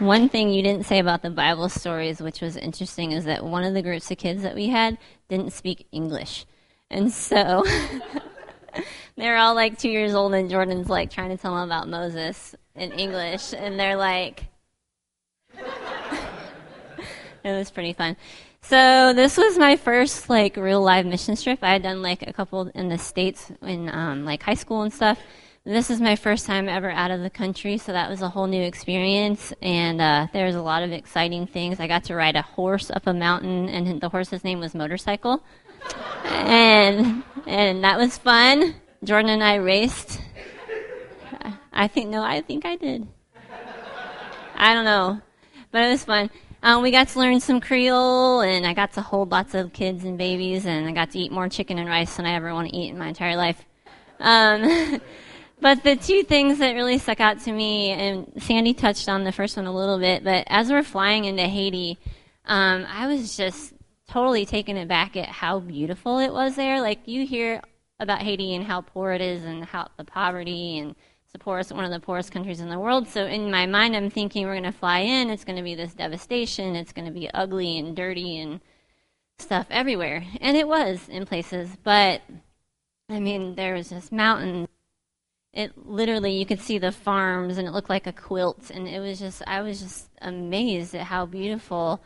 One 0.00 0.30
thing 0.30 0.48
you 0.48 0.62
didn't 0.62 0.86
say 0.86 0.98
about 0.98 1.20
the 1.20 1.28
Bible 1.28 1.68
stories, 1.68 2.22
which 2.22 2.40
was 2.40 2.56
interesting, 2.56 3.12
is 3.12 3.26
that 3.26 3.44
one 3.44 3.64
of 3.64 3.74
the 3.74 3.82
groups 3.82 4.10
of 4.10 4.16
kids 4.16 4.42
that 4.44 4.54
we 4.54 4.68
had 4.68 4.96
didn't 5.28 5.52
speak 5.52 5.88
English. 5.92 6.46
And 6.90 7.12
so 7.12 7.66
they're 9.16 9.36
all 9.36 9.54
like 9.54 9.78
two 9.78 9.90
years 9.90 10.14
old, 10.14 10.32
and 10.32 10.48
Jordan's 10.48 10.88
like 10.88 11.10
trying 11.10 11.28
to 11.28 11.36
tell 11.36 11.54
them 11.54 11.64
about 11.64 11.86
Moses 11.86 12.54
in 12.74 12.92
English, 12.92 13.52
and 13.52 13.78
they're 13.78 13.98
like, 13.98 14.46
it 15.58 15.60
was 17.44 17.70
pretty 17.70 17.92
fun. 17.92 18.16
So 18.62 19.12
this 19.12 19.36
was 19.36 19.58
my 19.58 19.76
first 19.76 20.30
like 20.30 20.56
real 20.56 20.80
live 20.80 21.04
mission 21.04 21.36
trip. 21.36 21.58
I 21.60 21.72
had 21.72 21.82
done 21.82 22.00
like 22.00 22.26
a 22.26 22.32
couple 22.32 22.68
in 22.74 22.88
the 22.88 22.96
states 22.96 23.52
in 23.60 23.90
um, 23.90 24.24
like 24.24 24.42
high 24.42 24.54
school 24.54 24.80
and 24.80 24.94
stuff. 24.94 25.18
This 25.70 25.88
is 25.88 26.00
my 26.00 26.16
first 26.16 26.46
time 26.46 26.68
ever 26.68 26.90
out 26.90 27.12
of 27.12 27.20
the 27.20 27.30
country, 27.30 27.78
so 27.78 27.92
that 27.92 28.10
was 28.10 28.22
a 28.22 28.28
whole 28.28 28.48
new 28.48 28.62
experience. 28.62 29.52
And 29.62 30.00
uh, 30.00 30.26
there 30.32 30.46
was 30.46 30.56
a 30.56 30.62
lot 30.62 30.82
of 30.82 30.90
exciting 30.90 31.46
things. 31.46 31.78
I 31.78 31.86
got 31.86 32.04
to 32.04 32.16
ride 32.16 32.34
a 32.34 32.42
horse 32.42 32.90
up 32.90 33.06
a 33.06 33.14
mountain, 33.14 33.68
and 33.68 34.00
the 34.00 34.08
horse's 34.08 34.42
name 34.42 34.58
was 34.58 34.74
Motorcycle 34.74 35.44
and 36.24 37.22
and 37.46 37.84
that 37.84 37.98
was 37.98 38.18
fun. 38.18 38.74
Jordan 39.04 39.30
and 39.30 39.44
I 39.44 39.56
raced. 39.56 40.20
I 41.72 41.88
think 41.88 42.10
no, 42.10 42.22
I 42.22 42.40
think 42.42 42.66
I 42.66 42.76
did. 42.76 43.06
I 44.56 44.74
don't 44.74 44.84
know, 44.84 45.20
but 45.70 45.82
it 45.82 45.90
was 45.90 46.04
fun. 46.04 46.30
Um, 46.62 46.82
we 46.82 46.90
got 46.90 47.08
to 47.08 47.18
learn 47.18 47.40
some 47.40 47.60
Creole, 47.60 48.42
and 48.42 48.66
I 48.66 48.74
got 48.74 48.92
to 48.94 49.00
hold 49.00 49.30
lots 49.30 49.54
of 49.54 49.72
kids 49.72 50.04
and 50.04 50.18
babies, 50.18 50.66
and 50.66 50.86
I 50.86 50.92
got 50.92 51.12
to 51.12 51.18
eat 51.18 51.32
more 51.32 51.48
chicken 51.48 51.78
and 51.78 51.88
rice 51.88 52.16
than 52.16 52.26
I 52.26 52.34
ever 52.34 52.52
want 52.52 52.68
to 52.68 52.76
eat 52.76 52.90
in 52.90 52.98
my 52.98 53.08
entire 53.08 53.36
life. 53.36 53.64
Um, 54.18 55.00
but 55.60 55.82
the 55.82 55.96
two 55.96 56.22
things 56.22 56.58
that 56.58 56.74
really 56.74 56.98
stuck 56.98 57.20
out 57.20 57.40
to 57.40 57.52
me, 57.52 57.90
and 57.90 58.32
Sandy 58.42 58.74
touched 58.74 59.08
on 59.08 59.24
the 59.24 59.32
first 59.32 59.56
one 59.56 59.66
a 59.66 59.74
little 59.74 59.98
bit, 59.98 60.24
but 60.24 60.44
as 60.46 60.70
we're 60.70 60.82
flying 60.82 61.24
into 61.24 61.42
Haiti, 61.42 61.98
um, 62.44 62.86
I 62.88 63.06
was 63.06 63.36
just 63.36 63.74
totally 64.08 64.44
taken 64.44 64.76
aback 64.76 65.16
at 65.16 65.28
how 65.28 65.60
beautiful 65.60 66.18
it 66.18 66.32
was 66.32 66.56
there. 66.56 66.80
Like 66.80 67.06
you 67.06 67.26
hear 67.26 67.62
about 68.00 68.22
Haiti 68.22 68.54
and 68.54 68.64
how 68.64 68.80
poor 68.80 69.12
it 69.12 69.20
is 69.20 69.44
and 69.44 69.64
how 69.64 69.88
the 69.96 70.04
poverty 70.04 70.78
and 70.78 70.96
it's 71.22 71.32
the 71.32 71.38
poorest, 71.38 71.70
one 71.70 71.84
of 71.84 71.92
the 71.92 72.00
poorest 72.00 72.32
countries 72.32 72.60
in 72.60 72.70
the 72.70 72.78
world. 72.78 73.06
So 73.06 73.26
in 73.26 73.52
my 73.52 73.66
mind, 73.66 73.94
I'm 73.94 74.10
thinking 74.10 74.46
we're 74.46 74.54
going 74.54 74.64
to 74.64 74.72
fly 74.72 75.00
in. 75.00 75.30
It's 75.30 75.44
going 75.44 75.58
to 75.58 75.62
be 75.62 75.76
this 75.76 75.94
devastation. 75.94 76.74
It's 76.74 76.92
going 76.92 77.06
to 77.06 77.12
be 77.12 77.30
ugly 77.30 77.78
and 77.78 77.94
dirty 77.94 78.38
and 78.38 78.60
stuff 79.38 79.66
everywhere. 79.70 80.24
And 80.40 80.56
it 80.56 80.66
was 80.66 81.08
in 81.08 81.26
places, 81.26 81.70
but 81.84 82.22
I 83.08 83.20
mean, 83.20 83.54
there 83.54 83.74
was 83.74 83.90
this 83.90 84.10
mountain. 84.10 84.68
It 85.52 85.72
literally, 85.76 86.32
you 86.32 86.46
could 86.46 86.60
see 86.60 86.78
the 86.78 86.92
farms 86.92 87.58
and 87.58 87.66
it 87.66 87.72
looked 87.72 87.90
like 87.90 88.06
a 88.06 88.12
quilt. 88.12 88.70
And 88.70 88.86
it 88.86 89.00
was 89.00 89.18
just, 89.18 89.42
I 89.46 89.62
was 89.62 89.80
just 89.80 90.08
amazed 90.20 90.94
at 90.94 91.06
how 91.06 91.26
beautiful 91.26 92.00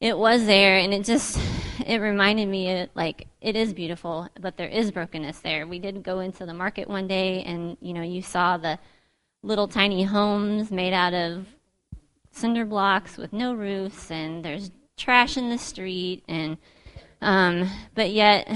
it 0.00 0.16
was 0.16 0.46
there 0.46 0.78
and 0.78 0.94
it 0.94 1.04
just 1.04 1.38
it 1.86 2.00
reminded 2.00 2.48
me 2.48 2.80
of, 2.80 2.88
like 2.94 3.26
it 3.40 3.56
is 3.56 3.72
beautiful 3.72 4.28
but 4.40 4.56
there 4.56 4.68
is 4.68 4.90
brokenness 4.90 5.40
there 5.40 5.66
we 5.66 5.78
did 5.78 6.02
go 6.02 6.20
into 6.20 6.46
the 6.46 6.54
market 6.54 6.88
one 6.88 7.08
day 7.08 7.42
and 7.42 7.76
you 7.80 7.92
know 7.92 8.02
you 8.02 8.22
saw 8.22 8.56
the 8.56 8.78
little 9.42 9.68
tiny 9.68 10.04
homes 10.04 10.70
made 10.70 10.92
out 10.92 11.14
of 11.14 11.46
cinder 12.30 12.64
blocks 12.64 13.16
with 13.16 13.32
no 13.32 13.54
roofs 13.54 14.10
and 14.10 14.44
there's 14.44 14.70
trash 14.96 15.36
in 15.36 15.50
the 15.50 15.58
street 15.58 16.22
and 16.28 16.56
um, 17.20 17.68
but 17.94 18.10
yet 18.10 18.48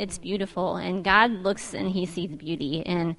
it's 0.00 0.18
beautiful 0.18 0.76
and 0.76 1.04
god 1.04 1.30
looks 1.30 1.74
and 1.74 1.90
he 1.90 2.06
sees 2.06 2.34
beauty 2.36 2.84
and 2.86 3.16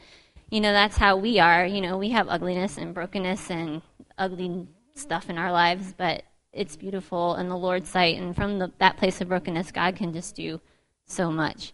you 0.50 0.60
know 0.60 0.74
that's 0.74 0.98
how 0.98 1.16
we 1.16 1.40
are 1.40 1.66
you 1.66 1.82
know 1.82 1.98
we 1.98 2.10
have 2.10 2.28
ugliness 2.28 2.78
and 2.78 2.94
brokenness 2.94 3.50
and 3.50 3.82
ugly 4.18 4.68
stuff 4.96 5.30
in 5.30 5.38
our 5.38 5.52
lives 5.52 5.94
but 5.98 6.24
it's 6.54 6.76
beautiful 6.76 7.36
in 7.36 7.48
the 7.48 7.58
Lord's 7.58 7.90
sight, 7.90 8.18
and 8.18 8.36
from 8.36 8.60
the, 8.60 8.72
that 8.80 8.98
place 8.98 9.22
of 9.22 9.30
brokenness, 9.30 9.72
God 9.72 9.96
can 9.96 10.14
just 10.14 10.36
do 10.36 10.60
so 11.06 11.32
much. 11.32 11.74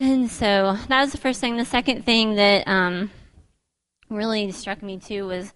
And 0.00 0.28
so 0.28 0.76
that 0.88 1.00
was 1.00 1.12
the 1.12 1.18
first 1.18 1.40
thing. 1.40 1.56
The 1.56 1.64
second 1.64 2.04
thing 2.04 2.34
that 2.34 2.66
um, 2.66 3.10
really 4.10 4.50
struck 4.50 4.82
me 4.82 4.98
too 4.98 5.26
was 5.26 5.52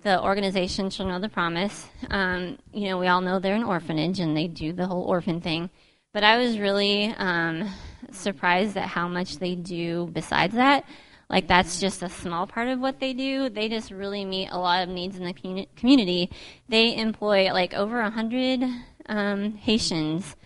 the 0.00 0.22
organization 0.22 0.88
Children 0.88 1.16
of 1.16 1.22
the 1.22 1.28
Promise. 1.28 1.86
Um, 2.08 2.58
you 2.72 2.88
know, 2.88 2.98
we 2.98 3.08
all 3.08 3.20
know 3.20 3.38
they're 3.38 3.54
an 3.54 3.64
orphanage 3.64 4.20
and 4.20 4.34
they 4.34 4.46
do 4.46 4.72
the 4.72 4.86
whole 4.86 5.02
orphan 5.02 5.42
thing. 5.42 5.68
But 6.14 6.24
I 6.24 6.38
was 6.38 6.58
really 6.58 7.12
um, 7.18 7.68
surprised 8.10 8.76
at 8.76 8.88
how 8.88 9.08
much 9.08 9.38
they 9.38 9.54
do 9.54 10.08
besides 10.12 10.54
that. 10.54 10.84
Like, 11.30 11.46
that's 11.46 11.78
just 11.78 12.02
a 12.02 12.08
small 12.08 12.46
part 12.46 12.68
of 12.68 12.80
what 12.80 13.00
they 13.00 13.12
do. 13.12 13.50
They 13.50 13.68
just 13.68 13.90
really 13.90 14.24
meet 14.24 14.48
a 14.50 14.58
lot 14.58 14.82
of 14.82 14.88
needs 14.88 15.16
in 15.16 15.24
the 15.24 15.34
communi- 15.34 15.68
community. 15.76 16.30
They 16.68 16.96
employ 16.96 17.52
like 17.52 17.74
over 17.74 18.00
100 18.00 18.64
um, 19.06 19.52
Haitians 19.52 20.36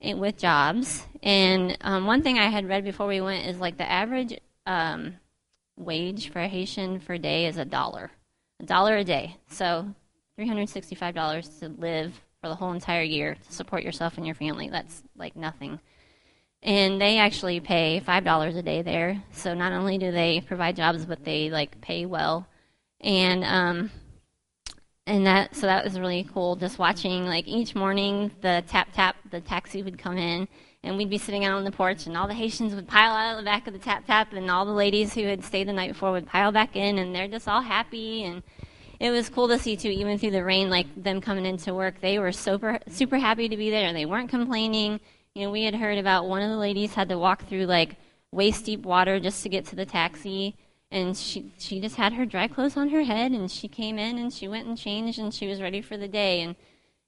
with 0.00 0.38
jobs. 0.38 1.06
And 1.22 1.76
um, 1.82 2.06
one 2.06 2.22
thing 2.22 2.38
I 2.38 2.48
had 2.48 2.68
read 2.68 2.82
before 2.84 3.06
we 3.06 3.20
went 3.20 3.46
is 3.46 3.58
like 3.58 3.76
the 3.76 3.90
average 3.90 4.38
um, 4.64 5.16
wage 5.76 6.30
for 6.30 6.40
a 6.40 6.48
Haitian 6.48 7.00
for 7.00 7.12
a 7.12 7.18
day 7.18 7.46
is 7.46 7.58
a 7.58 7.64
dollar 7.64 8.10
a 8.62 8.66
dollar 8.66 8.96
a 8.96 9.04
day. 9.04 9.36
So 9.48 9.94
$365 10.38 11.60
to 11.60 11.68
live 11.68 12.20
for 12.40 12.48
the 12.48 12.54
whole 12.54 12.72
entire 12.72 13.02
year 13.02 13.34
to 13.34 13.52
support 13.52 13.82
yourself 13.82 14.16
and 14.16 14.26
your 14.26 14.34
family. 14.34 14.68
That's 14.70 15.02
like 15.16 15.36
nothing. 15.36 15.80
And 16.62 17.00
they 17.00 17.18
actually 17.18 17.58
pay 17.58 18.00
$5 18.06 18.56
a 18.56 18.62
day 18.62 18.82
there. 18.82 19.22
So 19.32 19.52
not 19.54 19.72
only 19.72 19.98
do 19.98 20.12
they 20.12 20.40
provide 20.40 20.76
jobs, 20.76 21.04
but 21.04 21.24
they 21.24 21.50
like 21.50 21.80
pay 21.80 22.06
well. 22.06 22.46
And 23.00 23.44
um 23.44 23.90
and 25.06 25.26
that 25.26 25.56
so 25.56 25.66
that 25.66 25.84
was 25.84 25.98
really 25.98 26.28
cool 26.32 26.54
just 26.54 26.78
watching 26.78 27.26
like 27.26 27.48
each 27.48 27.74
morning 27.74 28.30
the 28.40 28.62
tap 28.68 28.88
tap 28.94 29.16
the 29.30 29.40
taxi 29.40 29.82
would 29.82 29.98
come 29.98 30.16
in. 30.16 30.46
And 30.84 30.96
we'd 30.96 31.10
be 31.10 31.18
sitting 31.18 31.44
out 31.44 31.56
on 31.56 31.64
the 31.64 31.70
porch 31.72 32.06
and 32.06 32.16
all 32.16 32.26
the 32.26 32.34
Haitians 32.34 32.74
would 32.74 32.88
pile 32.88 33.12
out 33.12 33.32
of 33.32 33.38
the 33.38 33.44
back 33.44 33.66
of 33.66 33.72
the 33.72 33.78
tap 33.78 34.06
tap 34.06 34.32
and 34.32 34.50
all 34.50 34.64
the 34.64 34.72
ladies 34.72 35.14
who 35.14 35.24
had 35.24 35.44
stayed 35.44 35.68
the 35.68 35.72
night 35.72 35.92
before 35.92 36.12
would 36.12 36.26
pile 36.26 36.52
back 36.52 36.76
in 36.76 36.98
and 36.98 37.14
they're 37.14 37.28
just 37.28 37.48
all 37.48 37.62
happy. 37.62 38.24
And 38.24 38.42
it 39.00 39.10
was 39.10 39.28
cool 39.28 39.48
to 39.48 39.58
see 39.58 39.76
too 39.76 39.90
even 39.90 40.18
through 40.18 40.30
the 40.30 40.44
rain 40.44 40.70
like 40.70 40.86
them 40.96 41.20
coming 41.20 41.46
into 41.46 41.74
work. 41.74 42.00
They 42.00 42.20
were 42.20 42.30
super 42.30 42.78
super 42.88 43.18
happy 43.18 43.48
to 43.48 43.56
be 43.56 43.70
there. 43.70 43.92
They 43.92 44.06
weren't 44.06 44.30
complaining 44.30 45.00
you 45.34 45.42
know 45.42 45.50
we 45.50 45.64
had 45.64 45.74
heard 45.74 45.98
about 45.98 46.28
one 46.28 46.42
of 46.42 46.50
the 46.50 46.56
ladies 46.56 46.94
had 46.94 47.08
to 47.08 47.18
walk 47.18 47.46
through 47.46 47.66
like 47.66 47.96
waist 48.30 48.64
deep 48.64 48.82
water 48.82 49.20
just 49.20 49.42
to 49.42 49.48
get 49.48 49.64
to 49.66 49.76
the 49.76 49.86
taxi 49.86 50.56
and 50.90 51.16
she 51.16 51.52
she 51.58 51.80
just 51.80 51.96
had 51.96 52.12
her 52.12 52.26
dry 52.26 52.46
clothes 52.46 52.76
on 52.76 52.90
her 52.90 53.02
head 53.02 53.32
and 53.32 53.50
she 53.50 53.68
came 53.68 53.98
in 53.98 54.18
and 54.18 54.32
she 54.32 54.48
went 54.48 54.66
and 54.66 54.78
changed 54.78 55.18
and 55.18 55.34
she 55.34 55.46
was 55.46 55.60
ready 55.60 55.80
for 55.80 55.96
the 55.96 56.08
day 56.08 56.40
and 56.40 56.56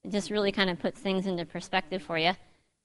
it 0.02 0.10
just 0.10 0.30
really 0.30 0.52
kind 0.52 0.70
of 0.70 0.78
puts 0.78 1.00
things 1.00 1.26
into 1.26 1.44
perspective 1.44 2.02
for 2.02 2.18
you 2.18 2.32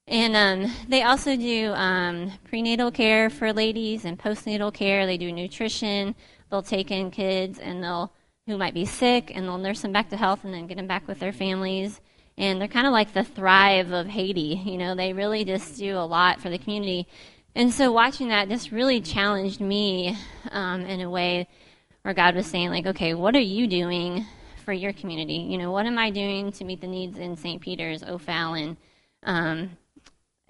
and 0.09 0.35
um, 0.35 0.71
they 0.87 1.03
also 1.03 1.35
do 1.35 1.71
um, 1.73 2.31
prenatal 2.45 2.89
care 2.89 3.29
for 3.29 3.53
ladies 3.53 4.05
and 4.05 4.17
postnatal 4.17 4.73
care. 4.73 5.05
They 5.05 5.19
do 5.19 5.31
nutrition. 5.31 6.15
They'll 6.49 6.63
take 6.63 6.89
in 6.89 7.11
kids 7.11 7.59
and 7.59 7.83
they'll 7.83 8.11
who 8.47 8.57
might 8.57 8.73
be 8.73 8.85
sick 8.85 9.31
and 9.35 9.45
they'll 9.45 9.59
nurse 9.59 9.81
them 9.81 9.91
back 9.91 10.09
to 10.09 10.17
health 10.17 10.43
and 10.43 10.51
then 10.51 10.65
get 10.65 10.77
them 10.77 10.87
back 10.87 11.07
with 11.07 11.19
their 11.19 11.31
families. 11.31 12.01
And 12.39 12.59
they're 12.59 12.69
kind 12.69 12.87
of 12.87 12.93
like 12.93 13.13
the 13.13 13.23
Thrive 13.23 13.91
of 13.91 14.07
Haiti. 14.07 14.61
You 14.65 14.77
know, 14.77 14.95
they 14.95 15.13
really 15.13 15.43
just 15.43 15.77
do 15.77 15.97
a 15.97 16.07
lot 16.07 16.41
for 16.41 16.49
the 16.49 16.57
community. 16.57 17.05
And 17.53 17.73
so 17.73 17.91
watching 17.91 18.29
that 18.29 18.47
just 18.47 18.71
really 18.71 19.01
challenged 19.01 19.59
me 19.59 20.17
um, 20.51 20.81
in 20.81 21.01
a 21.01 21.09
way 21.09 21.47
where 22.03 22.13
God 22.13 22.35
was 22.35 22.47
saying, 22.47 22.69
like, 22.69 22.85
okay, 22.85 23.13
what 23.13 23.35
are 23.35 23.41
you 23.41 23.67
doing 23.67 24.25
for 24.63 24.71
your 24.71 24.93
community? 24.93 25.45
You 25.49 25.57
know, 25.57 25.71
what 25.71 25.85
am 25.85 25.99
I 25.99 26.11
doing 26.11 26.51
to 26.53 26.63
meet 26.63 26.79
the 26.79 26.87
needs 26.87 27.17
in 27.17 27.35
St. 27.35 27.61
Peter's, 27.61 28.03
O'Fallon? 28.03 28.77
Um, 29.23 29.71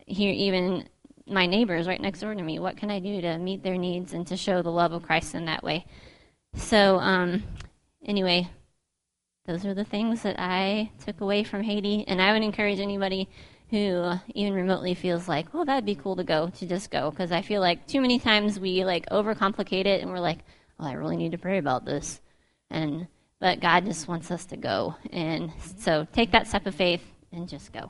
here 0.05 0.31
even 0.31 0.87
my 1.25 1.47
neighbors 1.47 1.87
right 1.87 2.01
next 2.01 2.19
door 2.19 2.35
to 2.35 2.41
me. 2.41 2.59
What 2.59 2.77
can 2.77 2.91
I 2.91 2.99
do 2.99 3.19
to 3.21 3.37
meet 3.39 3.63
their 3.63 3.77
needs 3.77 4.13
and 4.13 4.27
to 4.27 4.37
show 4.37 4.61
the 4.61 4.71
love 4.71 4.93
of 4.93 5.03
Christ 5.03 5.33
in 5.33 5.45
that 5.45 5.63
way? 5.63 5.85
So, 6.55 6.99
um, 6.99 7.43
anyway, 8.05 8.49
those 9.49 9.65
are 9.65 9.73
the 9.73 9.83
things 9.83 10.21
that 10.21 10.35
I 10.37 10.91
took 11.03 11.21
away 11.21 11.43
from 11.43 11.63
Haiti, 11.63 12.05
and 12.07 12.21
I 12.21 12.33
would 12.33 12.43
encourage 12.43 12.79
anybody 12.79 13.27
who 13.71 14.13
even 14.35 14.53
remotely 14.53 14.93
feels 14.93 15.27
like, 15.27 15.47
oh, 15.55 15.65
that'd 15.65 15.87
be 15.87 15.95
cool 15.95 16.15
to 16.17 16.23
go, 16.23 16.49
to 16.49 16.67
just 16.67 16.91
go, 16.91 17.09
because 17.09 17.31
I 17.31 17.41
feel 17.41 17.59
like 17.59 17.87
too 17.87 17.99
many 17.99 18.19
times 18.19 18.59
we 18.59 18.85
like 18.85 19.09
overcomplicate 19.09 19.87
it, 19.87 20.01
and 20.01 20.11
we're 20.11 20.19
like, 20.19 20.37
oh, 20.79 20.85
I 20.85 20.93
really 20.93 21.17
need 21.17 21.31
to 21.31 21.39
pray 21.39 21.57
about 21.57 21.83
this, 21.83 22.21
and 22.69 23.07
but 23.39 23.59
God 23.59 23.85
just 23.85 24.07
wants 24.07 24.29
us 24.29 24.45
to 24.45 24.55
go, 24.55 24.93
and 25.11 25.51
so 25.77 26.05
take 26.13 26.31
that 26.33 26.45
step 26.45 26.67
of 26.67 26.75
faith 26.75 27.01
and 27.31 27.49
just 27.49 27.73
go. 27.73 27.89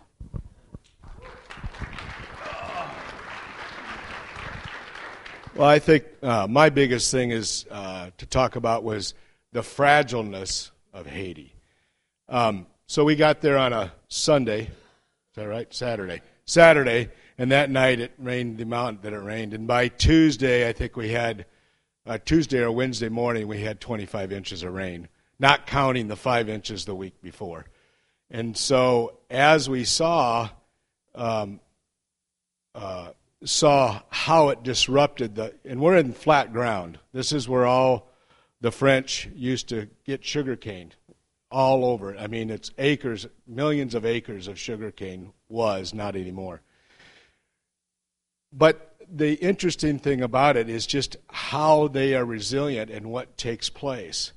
Well, 5.55 5.67
I 5.67 5.79
think 5.79 6.05
uh, 6.23 6.47
my 6.49 6.69
biggest 6.69 7.11
thing 7.11 7.31
is 7.31 7.65
uh, 7.69 8.11
to 8.17 8.25
talk 8.25 8.55
about 8.55 8.85
was 8.85 9.13
the 9.51 9.59
fragileness 9.59 10.71
of 10.93 11.05
Haiti. 11.05 11.53
Um, 12.27 12.67
so 12.87 13.03
we 13.03 13.15
got 13.15 13.41
there 13.41 13.57
on 13.57 13.73
a 13.73 13.91
Sunday. 14.07 14.61
Is 14.61 15.35
that 15.35 15.47
right? 15.47 15.73
Saturday. 15.73 16.21
Saturday, 16.45 17.09
and 17.37 17.51
that 17.51 17.69
night 17.69 17.99
it 17.99 18.11
rained 18.17 18.57
the 18.57 18.63
amount 18.63 19.03
that 19.03 19.13
it 19.13 19.19
rained. 19.19 19.53
And 19.53 19.67
by 19.67 19.87
Tuesday, 19.87 20.67
I 20.67 20.73
think 20.73 20.95
we 20.95 21.09
had 21.09 21.45
uh, 22.05 22.17
Tuesday 22.17 22.59
or 22.59 22.71
Wednesday 22.71 23.09
morning 23.09 23.47
we 23.47 23.61
had 23.61 23.79
25 23.79 24.31
inches 24.31 24.63
of 24.63 24.73
rain, 24.73 25.07
not 25.37 25.67
counting 25.67 26.07
the 26.07 26.15
five 26.15 26.49
inches 26.49 26.85
the 26.85 26.95
week 26.95 27.21
before. 27.21 27.65
And 28.31 28.57
so 28.57 29.19
as 29.29 29.69
we 29.69 29.85
saw, 29.85 30.49
um, 31.13 31.59
uh, 32.73 33.09
saw 33.43 34.01
how 34.09 34.49
it 34.49 34.63
disrupted 34.63 35.35
the, 35.35 35.53
and 35.65 35.79
we're 35.79 35.97
in 35.97 36.13
flat 36.13 36.51
ground. 36.51 36.97
This 37.13 37.31
is 37.31 37.47
where 37.47 37.65
all 37.65 38.08
the 38.61 38.71
French 38.71 39.29
used 39.35 39.69
to 39.69 39.89
get 40.05 40.23
sugar 40.23 40.55
cane 40.55 40.93
all 41.51 41.85
over. 41.85 42.15
I 42.17 42.27
mean, 42.27 42.49
it's 42.49 42.71
acres, 42.77 43.27
millions 43.47 43.95
of 43.95 44.05
acres 44.05 44.47
of 44.47 44.59
sugar 44.59 44.91
cane 44.91 45.33
was, 45.47 45.93
not 45.93 46.15
anymore. 46.15 46.61
But 48.51 48.95
the 49.11 49.33
interesting 49.35 49.99
thing 49.99 50.21
about 50.21 50.57
it 50.57 50.69
is 50.69 50.85
just 50.85 51.17
how 51.29 51.87
they 51.87 52.15
are 52.15 52.25
resilient 52.25 52.91
and 52.91 53.07
what 53.07 53.37
takes 53.37 53.69
place. 53.69 54.33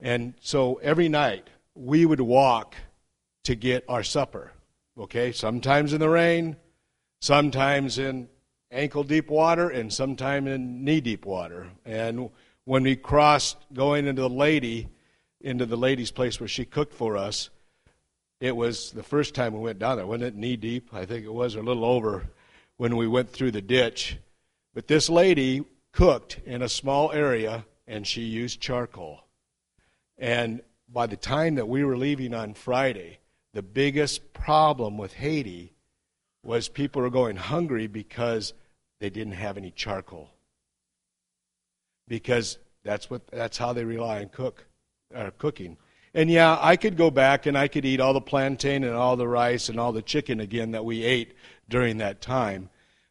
And 0.00 0.34
so 0.40 0.76
every 0.76 1.08
night 1.08 1.48
we 1.74 2.06
would 2.06 2.20
walk 2.20 2.74
to 3.44 3.54
get 3.54 3.84
our 3.88 4.02
supper. 4.02 4.52
Okay, 4.98 5.32
sometimes 5.32 5.92
in 5.92 6.00
the 6.00 6.08
rain, 6.08 6.56
sometimes 7.20 7.98
in 7.98 8.28
ankle 8.70 9.04
deep 9.04 9.30
water 9.30 9.68
and 9.68 9.92
sometimes 9.92 10.48
in 10.48 10.84
knee 10.84 11.00
deep 11.00 11.24
water. 11.24 11.68
And 11.84 12.30
when 12.64 12.82
we 12.82 12.96
crossed 12.96 13.56
going 13.72 14.06
into 14.06 14.22
the 14.22 14.28
lady, 14.28 14.88
into 15.40 15.66
the 15.66 15.76
lady's 15.76 16.10
place 16.10 16.38
where 16.38 16.48
she 16.48 16.64
cooked 16.64 16.94
for 16.94 17.16
us, 17.16 17.50
it 18.40 18.56
was 18.56 18.90
the 18.92 19.02
first 19.02 19.34
time 19.34 19.52
we 19.52 19.60
went 19.60 19.78
down 19.78 19.96
there. 19.96 20.06
Wasn't 20.06 20.24
it 20.24 20.34
knee 20.34 20.56
deep? 20.56 20.90
I 20.92 21.04
think 21.04 21.24
it 21.24 21.32
was, 21.32 21.56
or 21.56 21.60
a 21.60 21.64
little 21.64 21.84
over 21.84 22.26
when 22.76 22.96
we 22.96 23.06
went 23.06 23.30
through 23.30 23.52
the 23.52 23.62
ditch. 23.62 24.18
But 24.74 24.88
this 24.88 25.08
lady 25.08 25.64
cooked 25.92 26.40
in 26.46 26.62
a 26.62 26.68
small 26.68 27.12
area 27.12 27.64
and 27.86 28.06
she 28.06 28.22
used 28.22 28.60
charcoal. 28.60 29.24
And 30.18 30.62
by 30.88 31.06
the 31.06 31.16
time 31.16 31.56
that 31.56 31.68
we 31.68 31.84
were 31.84 31.96
leaving 31.96 32.34
on 32.34 32.54
Friday, 32.54 33.18
the 33.52 33.62
biggest 33.62 34.32
problem 34.32 34.96
with 34.98 35.14
Haiti 35.14 35.72
was 36.42 36.68
people 36.68 37.02
were 37.02 37.10
going 37.10 37.36
hungry 37.36 37.86
because 37.86 38.54
they 38.98 39.10
didn't 39.10 39.34
have 39.34 39.56
any 39.56 39.70
charcoal 39.70 40.30
because 42.12 42.58
that's 42.84 43.08
what 43.08 43.26
that's 43.28 43.56
how 43.56 43.72
they 43.72 43.86
rely 43.86 44.20
on 44.20 44.28
cook 44.28 44.66
uh, 45.14 45.30
cooking. 45.38 45.78
And 46.12 46.28
yeah, 46.28 46.58
I 46.60 46.76
could 46.76 46.98
go 46.98 47.10
back 47.10 47.46
and 47.46 47.56
I 47.56 47.68
could 47.68 47.86
eat 47.86 48.00
all 48.00 48.12
the 48.12 48.20
plantain 48.20 48.84
and 48.84 48.94
all 48.94 49.16
the 49.16 49.26
rice 49.26 49.70
and 49.70 49.80
all 49.80 49.92
the 49.92 50.02
chicken 50.02 50.38
again 50.38 50.72
that 50.72 50.84
we 50.84 51.04
ate 51.04 51.32
during 51.70 51.96
that 51.98 52.20
time. 52.20 52.68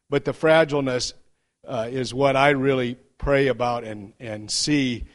But 0.08 0.24
the 0.24 0.32
fragileness 0.32 1.14
uh, 1.66 1.88
is 1.90 2.14
what 2.14 2.36
I 2.36 2.50
really 2.50 2.96
pray 3.18 3.48
about 3.48 3.82
and, 3.82 4.12
and 4.20 4.48
see 4.48 5.06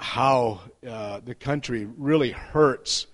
how 0.00 0.62
uh, 0.84 1.20
the 1.24 1.36
country 1.36 1.86
really 1.96 2.32
hurts 2.32 3.06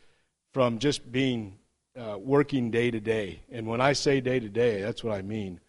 from 0.55 0.79
just 0.79 1.13
being 1.13 1.59
uh, 2.01 2.17
working 2.19 2.71
day 2.71 2.91
to 2.91 2.99
day. 2.99 3.41
And 3.51 3.67
when 3.67 3.83
I 3.83 3.93
say 3.93 4.23
day 4.23 4.41
to 4.41 4.49
day, 4.49 4.81
that's 4.81 5.05
what 5.05 5.13
I 5.13 5.21
mean. 5.21 5.61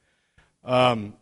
Um, 0.64 1.16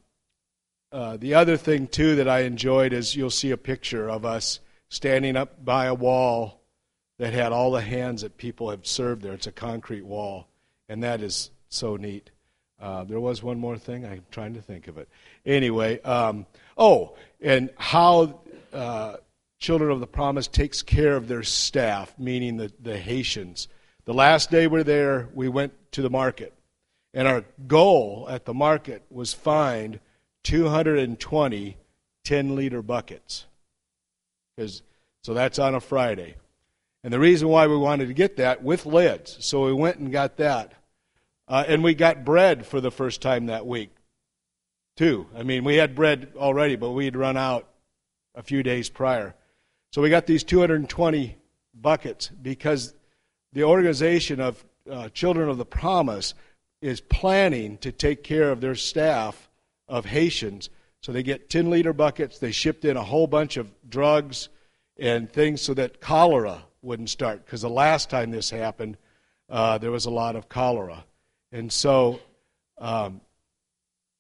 uh, 0.91 1.17
the 1.17 1.33
other 1.33 1.57
thing, 1.57 1.87
too, 1.87 2.15
that 2.15 2.27
I 2.27 2.41
enjoyed 2.41 2.93
is 2.93 3.15
you'll 3.15 3.29
see 3.29 3.51
a 3.51 3.57
picture 3.57 4.09
of 4.09 4.25
us 4.25 4.59
standing 4.89 5.35
up 5.35 5.63
by 5.63 5.85
a 5.85 5.93
wall 5.93 6.61
that 7.17 7.33
had 7.33 7.51
all 7.51 7.71
the 7.71 7.81
hands 7.81 8.23
that 8.23 8.37
people 8.37 8.69
have 8.69 8.85
served 8.85 9.21
there. 9.21 9.33
It's 9.33 9.47
a 9.47 9.51
concrete 9.51 10.05
wall, 10.05 10.47
and 10.89 11.03
that 11.03 11.21
is 11.21 11.51
so 11.69 11.95
neat. 11.95 12.31
Uh, 12.79 13.03
there 13.03 13.19
was 13.19 13.43
one 13.43 13.59
more 13.59 13.77
thing. 13.77 14.05
I'm 14.05 14.25
trying 14.31 14.55
to 14.55 14.61
think 14.61 14.87
of 14.87 14.97
it. 14.97 15.07
Anyway, 15.45 16.01
um, 16.01 16.47
oh, 16.77 17.15
and 17.39 17.69
how 17.77 18.41
uh, 18.73 19.17
Children 19.59 19.91
of 19.91 19.99
the 19.99 20.07
Promise 20.07 20.47
takes 20.47 20.81
care 20.81 21.15
of 21.15 21.27
their 21.27 21.43
staff, 21.43 22.13
meaning 22.17 22.57
the, 22.57 22.71
the 22.81 22.97
Haitians. 22.97 23.67
The 24.05 24.13
last 24.13 24.49
day 24.49 24.65
we 24.65 24.79
were 24.79 24.83
there, 24.83 25.29
we 25.35 25.47
went 25.47 25.73
to 25.91 26.01
the 26.01 26.09
market. 26.09 26.53
And 27.13 27.27
our 27.27 27.43
goal 27.67 28.27
at 28.29 28.45
the 28.45 28.53
market 28.55 29.03
was 29.11 29.33
find 29.33 29.99
220 30.43 31.77
10 32.23 32.55
liter 32.55 32.81
buckets. 32.81 33.45
Because 34.55 34.81
so 35.23 35.33
that's 35.33 35.59
on 35.59 35.75
a 35.75 35.79
Friday. 35.79 36.35
And 37.03 37.13
the 37.13 37.19
reason 37.19 37.47
why 37.47 37.67
we 37.67 37.77
wanted 37.77 38.07
to 38.07 38.13
get 38.13 38.37
that 38.37 38.63
with 38.63 38.85
lids, 38.85 39.37
so 39.39 39.65
we 39.65 39.73
went 39.73 39.97
and 39.97 40.11
got 40.11 40.37
that. 40.37 40.73
Uh, 41.47 41.63
and 41.67 41.83
we 41.83 41.93
got 41.93 42.23
bread 42.23 42.65
for 42.65 42.79
the 42.79 42.91
first 42.91 43.21
time 43.21 43.47
that 43.47 43.65
week, 43.65 43.89
too. 44.95 45.27
I 45.35 45.43
mean, 45.43 45.63
we 45.63 45.75
had 45.75 45.95
bread 45.95 46.33
already, 46.37 46.75
but 46.75 46.91
we 46.91 47.05
had 47.05 47.15
run 47.15 47.37
out 47.37 47.67
a 48.35 48.43
few 48.43 48.63
days 48.63 48.89
prior. 48.89 49.35
So 49.91 50.01
we 50.01 50.09
got 50.09 50.27
these 50.27 50.43
220 50.43 51.35
buckets 51.73 52.29
because 52.41 52.93
the 53.51 53.63
organization 53.63 54.39
of 54.39 54.63
uh, 54.89 55.09
Children 55.09 55.49
of 55.49 55.57
the 55.57 55.65
Promise 55.65 56.33
is 56.81 57.01
planning 57.01 57.77
to 57.79 57.91
take 57.91 58.23
care 58.23 58.51
of 58.51 58.61
their 58.61 58.75
staff 58.75 59.49
of 59.91 60.05
Haitians. 60.05 60.69
So 61.01 61.11
they 61.11 61.21
get 61.21 61.49
10 61.49 61.69
liter 61.69 61.93
buckets. 61.93 62.39
They 62.39 62.51
shipped 62.51 62.85
in 62.85 62.95
a 62.95 63.03
whole 63.03 63.27
bunch 63.27 63.57
of 63.57 63.69
drugs 63.87 64.49
and 64.97 65.31
things 65.31 65.61
so 65.61 65.73
that 65.73 65.99
cholera 65.99 66.63
wouldn't 66.81 67.09
start. 67.09 67.45
Because 67.45 67.61
the 67.61 67.69
last 67.69 68.09
time 68.09 68.31
this 68.31 68.49
happened, 68.49 68.97
uh, 69.49 69.77
there 69.77 69.91
was 69.91 70.05
a 70.05 70.09
lot 70.09 70.35
of 70.35 70.47
cholera. 70.47 71.03
And 71.51 71.71
so 71.71 72.21
um, 72.77 73.19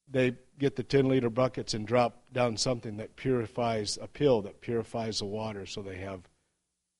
they 0.09 0.35
get 0.59 0.75
the 0.75 0.83
10 0.83 1.07
liter 1.07 1.29
buckets 1.29 1.73
and 1.73 1.87
drop 1.87 2.21
down 2.33 2.57
something 2.57 2.97
that 2.97 3.15
purifies, 3.15 3.97
a 4.01 4.07
pill 4.07 4.41
that 4.41 4.59
purifies 4.59 5.19
the 5.19 5.25
water 5.25 5.65
so 5.65 5.81
they 5.81 5.97
have 5.97 6.19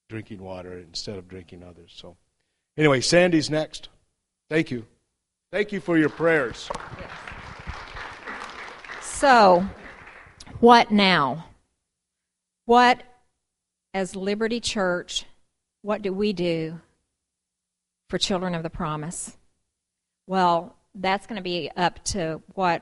drinking 0.09 0.41
water 0.41 0.77
instead 0.77 1.17
of 1.17 1.27
drinking 1.27 1.63
others. 1.63 1.91
So, 1.95 2.17
anyway, 2.77 3.01
Sandy's 3.01 3.49
next. 3.49 3.89
Thank 4.49 4.71
you. 4.71 4.85
Thank 5.51 5.71
you 5.71 5.79
for 5.79 5.97
your 5.97 6.09
prayers. 6.09 6.69
So, 9.21 9.63
what 10.61 10.89
now? 10.89 11.45
What, 12.65 13.03
as 13.93 14.15
Liberty 14.15 14.59
Church, 14.59 15.25
what 15.83 16.01
do 16.01 16.11
we 16.11 16.33
do 16.33 16.81
for 18.09 18.17
children 18.17 18.55
of 18.55 18.63
the 18.63 18.71
promise? 18.71 19.37
Well, 20.25 20.75
that's 20.95 21.27
going 21.27 21.35
to 21.35 21.43
be 21.43 21.69
up 21.77 22.03
to 22.05 22.41
what 22.55 22.81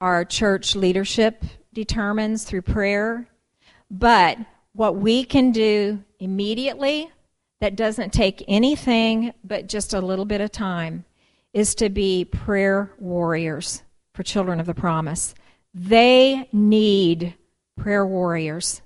our 0.00 0.24
church 0.24 0.74
leadership 0.74 1.44
determines 1.74 2.44
through 2.44 2.62
prayer. 2.62 3.28
But 3.90 4.38
what 4.72 4.96
we 4.96 5.24
can 5.24 5.52
do 5.52 6.02
immediately 6.18 7.10
that 7.60 7.76
doesn't 7.76 8.14
take 8.14 8.42
anything 8.48 9.34
but 9.44 9.66
just 9.66 9.92
a 9.92 10.00
little 10.00 10.24
bit 10.24 10.40
of 10.40 10.52
time 10.52 11.04
is 11.52 11.74
to 11.74 11.90
be 11.90 12.24
prayer 12.24 12.94
warriors 12.98 13.82
for 14.14 14.22
children 14.22 14.58
of 14.58 14.64
the 14.64 14.72
promise. 14.72 15.34
They 15.74 16.48
need 16.52 17.34
prayer 17.76 18.06
warriors. 18.06 18.82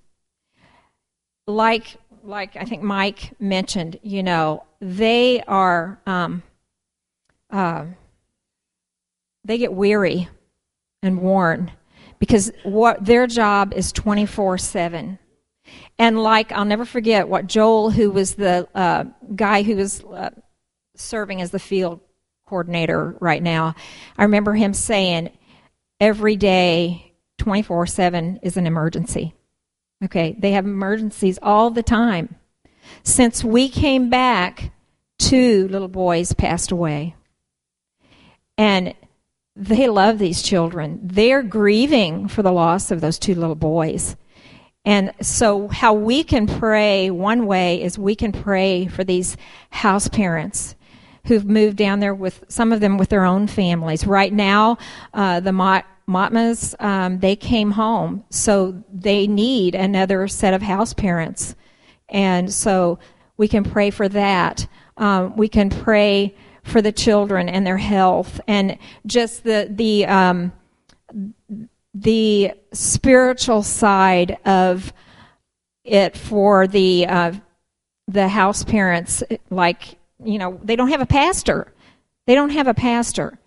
Like, 1.47 1.97
like 2.23 2.57
I 2.57 2.65
think 2.65 2.83
Mike 2.83 3.33
mentioned, 3.39 3.99
you 4.03 4.23
know, 4.23 4.65
they 4.81 5.43
are, 5.43 6.01
um, 6.07 6.43
uh, 7.51 7.87
they 9.45 9.59
get 9.59 9.73
weary 9.73 10.29
and 11.03 11.21
worn 11.21 11.71
because 12.19 12.51
what 12.63 13.05
their 13.05 13.27
job 13.27 13.75
is 13.75 13.93
24 13.93 14.57
7 14.57 15.19
and 15.99 16.23
like 16.23 16.51
i'll 16.53 16.65
never 16.65 16.85
forget 16.85 17.29
what 17.29 17.47
joel 17.47 17.91
who 17.91 18.11
was 18.11 18.35
the 18.35 18.67
uh, 18.75 19.05
guy 19.37 19.63
who 19.63 19.77
was 19.77 20.03
uh, 20.05 20.31
serving 20.97 21.43
as 21.43 21.51
the 21.51 21.59
field 21.59 22.01
coordinator 22.47 23.17
right 23.21 23.43
now 23.43 23.75
i 24.17 24.23
remember 24.23 24.55
him 24.55 24.73
saying 24.73 25.31
every 26.01 26.37
day 26.37 27.13
24 27.39 27.87
7 27.87 28.39
is 28.43 28.57
an 28.57 28.67
emergency 28.67 29.35
okay 30.05 30.37
they 30.39 30.53
have 30.53 30.65
emergencies 30.65 31.39
all 31.43 31.71
the 31.71 31.83
time 31.83 32.37
since 33.03 33.43
we 33.45 33.69
came 33.69 34.11
back 34.11 34.73
two 35.19 35.69
little 35.69 35.89
boys 35.89 36.33
passed 36.33 36.71
away 36.71 37.15
and 38.57 38.95
they 39.57 39.89
love 39.89 40.19
these 40.19 40.43
children. 40.43 41.01
They're 41.03 41.43
grieving 41.43 42.29
for 42.29 42.43
the 42.43 42.53
loss 42.53 42.91
of 42.91 43.01
those 43.01 43.19
two 43.19 43.35
little 43.35 43.55
boys. 43.55 44.17
And 44.85 45.13
so, 45.23 45.69
how 45.69 45.95
we 45.95 46.25
can 46.25 46.47
pray 46.47 47.11
one 47.11 47.47
way 47.47 47.83
is 47.83 47.99
we 47.99 48.15
can 48.15 48.33
pray 48.33 48.87
for 48.87 49.03
these 49.03 49.37
house 49.71 50.09
parents 50.09 50.75
who've 51.27 51.45
moved 51.45 51.77
down 51.77 52.01
there 52.01 52.15
with 52.15 52.45
some 52.49 52.73
of 52.73 52.81
them 52.81 52.99
with 52.99 53.09
their 53.09 53.25
own 53.25 53.47
families. 53.47 54.07
Right 54.07 54.33
now, 54.33 54.79
uh, 55.13 55.41
the 55.41 55.53
Mott, 55.53 55.87
Motmas, 56.07 56.75
um, 56.81 57.19
they 57.21 57.37
came 57.37 57.73
home, 57.73 58.25
so 58.31 58.83
they 58.93 59.27
need 59.27 59.75
another 59.75 60.29
set 60.29 60.55
of 60.55 60.63
house 60.63 60.93
parents. 60.93 61.55
And 62.09 62.53
so, 62.53 62.99
we 63.37 63.49
can 63.49 63.65
pray 63.65 63.91
for 63.91 64.09
that. 64.09 64.67
Um, 64.97 65.37
we 65.37 65.49
can 65.49 65.71
pray 65.71 66.35
for 66.63 66.81
the 66.81 66.93
children 66.93 67.49
and 67.49 67.67
their 67.67 67.77
health 67.77 68.41
and 68.47 68.79
just 69.07 69.45
the 69.45 69.69
the 69.71 70.07
um, 70.07 70.53
the 71.95 72.53
spiritual 72.73 73.63
side 73.63 74.39
of 74.45 74.93
it 75.85 76.17
for 76.17 76.67
the 76.67 77.07
uh, 77.07 77.33
the 78.09 78.29
house 78.29 78.65
parents 78.65 79.23
like 79.51 79.99
you 80.23 80.39
know 80.39 80.61
they 80.63 80.77
don't 80.77 80.91
have 80.91 81.01
a 81.01 81.07
pastor 81.07 81.73
they 82.27 82.35
don't 82.35 82.51
have 82.51 82.67
a 82.67 82.75
pastor 82.75 83.39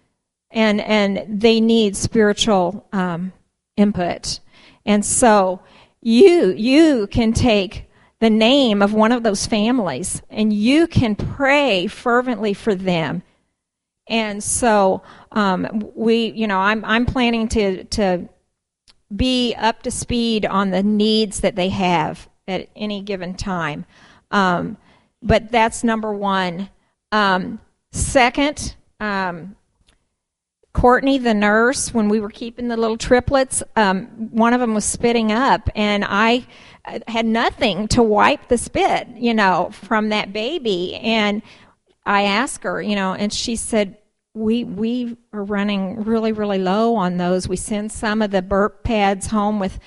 and 0.51 0.81
and 0.81 1.41
they 1.41 1.59
need 1.59 1.95
spiritual 1.95 2.87
um, 2.93 3.31
input 3.75 4.39
and 4.85 5.05
so 5.05 5.61
you 6.01 6.51
you 6.51 7.07
can 7.07 7.33
take 7.33 7.87
the 8.19 8.29
name 8.29 8.81
of 8.81 8.93
one 8.93 9.11
of 9.11 9.23
those 9.23 9.45
families 9.45 10.21
and 10.29 10.51
you 10.51 10.87
can 10.87 11.15
pray 11.15 11.87
fervently 11.87 12.53
for 12.53 12.73
them. 12.73 13.21
And 14.07 14.43
so 14.43 15.03
um, 15.31 15.91
we, 15.95 16.27
you 16.31 16.47
know, 16.47 16.59
I'm 16.59 16.83
I'm 16.85 17.05
planning 17.05 17.47
to 17.49 17.83
to 17.83 18.29
be 19.15 19.53
up 19.55 19.83
to 19.83 19.91
speed 19.91 20.45
on 20.45 20.71
the 20.71 20.83
needs 20.83 21.41
that 21.41 21.55
they 21.55 21.69
have 21.69 22.27
at 22.47 22.69
any 22.75 23.01
given 23.01 23.35
time. 23.35 23.85
Um, 24.31 24.77
but 25.27 25.51
that's 25.51 25.83
number 25.83 26.13
one. 26.13 26.69
Um, 27.11 27.59
second, 27.91 28.75
um, 28.99 29.55
Courtney, 30.73 31.17
the 31.17 31.33
nurse, 31.33 31.93
when 31.93 32.07
we 32.07 32.19
were 32.19 32.29
keeping 32.29 32.67
the 32.67 32.77
little 32.77 32.97
triplets, 32.97 33.63
um, 33.75 34.05
one 34.31 34.53
of 34.53 34.59
them 34.59 34.75
was 34.75 34.85
spitting 34.85 35.31
up, 35.31 35.69
and 35.75 36.05
I 36.07 36.45
had 37.07 37.25
nothing 37.25 37.87
to 37.89 38.03
wipe 38.03 38.47
the 38.47 38.57
spit, 38.57 39.07
you 39.15 39.33
know, 39.33 39.69
from 39.73 40.09
that 40.09 40.31
baby. 40.31 40.95
And 40.95 41.41
I 42.05 42.23
asked 42.23 42.63
her, 42.63 42.81
you 42.81 42.95
know, 42.95 43.13
and 43.13 43.33
she 43.33 43.55
said, 43.55 43.97
we 44.35 44.63
we 44.63 45.17
are 45.33 45.43
running 45.43 46.03
really 46.03 46.31
really 46.31 46.59
low 46.59 46.95
on 46.95 47.17
those. 47.17 47.47
We 47.47 47.55
send 47.55 47.91
some 47.91 48.21
of 48.21 48.29
the 48.29 48.43
burp 48.43 48.83
pads 48.83 49.27
home 49.27 49.59
with 49.59 49.79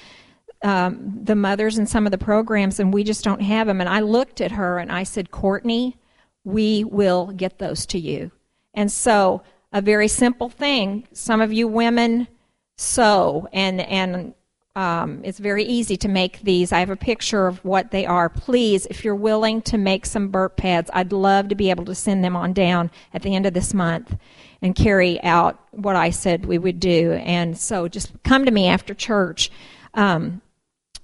um, 0.63 1.21
the 1.23 1.35
mothers 1.35 1.79
and 1.79 1.89
some 1.89 2.07
of 2.07 2.13
the 2.13 2.19
programs, 2.19 2.81
and 2.81 2.93
we 2.93 3.05
just 3.05 3.25
don't 3.25 3.43
have 3.43 3.67
them. 3.67 3.81
And 3.81 3.89
I 3.89 4.01
looked 4.01 4.41
at 4.41 4.53
her 4.53 4.79
and 4.79 4.93
I 4.93 5.05
said, 5.05 5.31
Courtney, 5.31 5.97
we 6.45 6.85
will 6.85 7.29
get 7.29 7.59
those 7.59 7.87
to 7.87 7.99
you. 7.99 8.31
And 8.75 8.91
so 8.91 9.43
a 9.73 9.81
very 9.81 10.09
simple 10.09 10.49
thing. 10.49 11.07
Some 11.13 11.41
of 11.41 11.53
you 11.53 11.69
women 11.69 12.29
sew, 12.77 13.49
and 13.53 13.81
and 13.81 14.35
um, 14.77 15.21
it's 15.25 15.39
very 15.39 15.65
easy 15.65 15.97
to 15.99 16.09
make 16.09 16.41
these. 16.43 16.73
I 16.73 16.81
have 16.81 16.91
a 16.91 16.97
picture 16.97 17.47
of 17.47 17.65
what 17.65 17.91
they 17.91 18.07
are. 18.07 18.29
Please, 18.29 18.87
if 18.87 19.05
you're 19.05 19.15
willing 19.15 19.63
to 19.63 19.79
make 19.79 20.07
some 20.07 20.29
burp 20.29 20.57
pads, 20.57 20.91
I'd 20.93 21.13
love 21.13 21.49
to 21.49 21.55
be 21.55 21.71
able 21.71 21.85
to 21.87 21.95
send 21.95 22.25
them 22.25 22.37
on 22.37 22.53
down 22.53 22.91
at 23.13 23.23
the 23.23 23.35
end 23.35 23.47
of 23.47 23.55
this 23.55 23.75
month 23.75 24.17
and 24.63 24.75
carry 24.75 25.21
out 25.23 25.59
what 25.73 25.97
I 25.97 26.11
said 26.11 26.47
we 26.47 26.59
would 26.59 26.81
do. 26.81 27.13
And 27.13 27.59
so 27.59 27.89
just 27.89 28.13
come 28.23 28.45
to 28.45 28.51
me 28.51 28.69
after 28.69 28.95
church. 28.95 29.51
Um, 29.95 30.41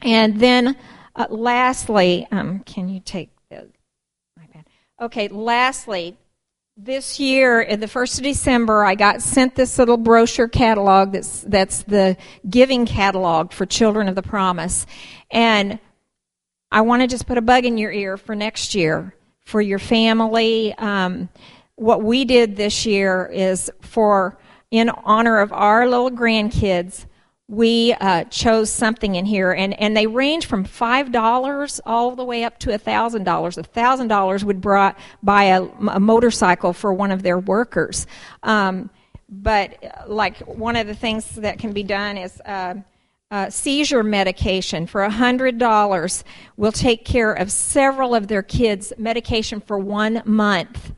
and 0.03 0.41
then, 0.41 0.77
uh, 1.15 1.27
lastly, 1.31 2.27
um, 2.31 2.61
can 2.61 2.89
you 2.89 3.01
take 3.01 3.31
the, 3.51 3.69
pen? 4.53 4.65
Okay, 5.01 5.29
lastly, 5.29 6.17
this 6.77 7.19
year, 7.19 7.63
in 7.63 7.81
the 7.81 7.89
first 7.89 8.19
of 8.19 8.25
December, 8.25 8.85
I 8.85 8.95
got 8.95 9.23
sent 9.23 9.55
this 9.55 9.79
little 9.79 9.97
brochure 9.97 10.49
catalog 10.49 11.13
that's, 11.13 11.41
that's 11.41 11.83
the 11.85 12.19
giving 12.49 12.85
catalog 12.85 13.53
for 13.53 13.65
Children 13.65 14.09
of 14.09 14.15
the 14.15 14.23
Promise. 14.23 14.87
And 15.31 15.79
I 16.71 16.83
want 16.83 17.01
to 17.01 17.09
just 17.09 17.27
put 17.27 17.39
a 17.39 17.43
bug 17.43 17.65
in 17.65 17.79
your 17.79 17.93
ear 17.93 18.19
for 18.19 18.35
next 18.35 18.75
year, 18.75 19.15
for 19.41 19.63
your 19.63 19.79
family. 19.79 20.75
Um, 20.75 21.31
what 21.77 22.03
we 22.03 22.27
did 22.27 22.57
this 22.57 22.85
year 22.85 23.31
is 23.33 23.71
for, 23.81 24.37
in 24.71 24.91
honor 24.91 25.39
of 25.39 25.53
our 25.53 25.89
little 25.89 26.11
grandkids, 26.11 27.07
we 27.49 27.93
uh, 27.95 28.25
chose 28.25 28.71
something 28.71 29.15
in 29.15 29.25
here, 29.25 29.53
and, 29.53 29.79
and 29.81 29.97
they 29.97 30.07
range 30.07 30.47
from 30.47 30.65
five 30.65 31.13
dollars 31.13 31.81
all 31.87 32.17
the 32.17 32.25
way 32.25 32.43
up 32.43 32.59
to 32.61 32.75
a 32.75 32.79
thousand 32.79 33.25
dollars. 33.25 33.57
A 33.57 33.63
thousand 33.63 34.09
dollars 34.09 34.45
would 34.45 34.61
brought, 34.61 34.99
buy 35.23 35.45
a, 35.45 35.63
a, 35.63 36.01
motorcycle 36.01 36.73
for 36.73 36.93
one 36.93 37.13
of 37.13 37.23
their 37.23 37.39
workers. 37.39 38.07
Um, 38.43 38.91
but 39.29 39.77
like 40.09 40.39
one 40.39 40.75
of 40.77 40.87
the 40.87 40.95
things 40.95 41.37
that 41.37 41.59
can 41.59 41.73
be 41.73 41.83
done 41.83 42.17
is. 42.17 42.41
Uh, 42.45 42.75
uh, 43.29 43.51
seizure 43.51 44.05
medication 44.05 44.87
for 44.87 45.01
$100 45.01 46.23
will 46.57 46.71
take 46.71 47.05
care 47.05 47.33
of 47.33 47.51
several 47.51 48.15
of 48.15 48.29
their 48.29 48.43
kids' 48.43 48.93
medication 48.99 49.61
for 49.61 49.77
one 49.79 50.23
month. 50.25 50.93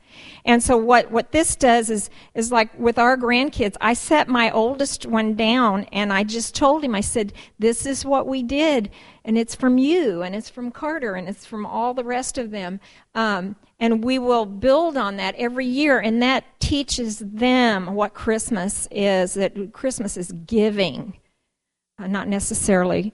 And 0.49 0.63
so 0.63 0.77
what, 0.77 1.11
what 1.11 1.31
this 1.31 1.55
does 1.55 1.91
is, 1.91 2.09
is 2.33 2.51
like 2.51 2.71
with 2.79 2.97
our 2.97 3.15
grandkids, 3.15 3.77
I 3.79 3.93
set 3.93 4.27
my 4.27 4.49
oldest 4.49 5.05
one 5.05 5.35
down 5.35 5.83
and 5.91 6.11
I 6.11 6.23
just 6.23 6.55
told 6.55 6.83
him, 6.83 6.95
I 6.95 7.01
said, 7.01 7.33
this 7.59 7.85
is 7.85 8.03
what 8.03 8.25
we 8.25 8.41
did. 8.41 8.89
And 9.23 9.37
it's 9.37 9.53
from 9.53 9.77
you 9.77 10.23
and 10.23 10.33
it's 10.33 10.49
from 10.49 10.71
Carter 10.71 11.13
and 11.13 11.29
it's 11.29 11.45
from 11.45 11.67
all 11.67 11.93
the 11.93 12.03
rest 12.03 12.39
of 12.39 12.49
them. 12.49 12.79
Um, 13.13 13.57
and 13.79 14.03
we 14.03 14.17
will 14.17 14.47
build 14.47 14.97
on 14.97 15.17
that 15.17 15.35
every 15.35 15.67
year. 15.67 15.99
And 15.99 16.19
that 16.23 16.45
teaches 16.59 17.19
them 17.19 17.93
what 17.93 18.15
Christmas 18.15 18.87
is, 18.89 19.35
that 19.35 19.71
Christmas 19.71 20.17
is 20.17 20.31
giving 20.31 21.19
uh, 21.99 22.07
not 22.07 22.27
necessarily 22.27 23.13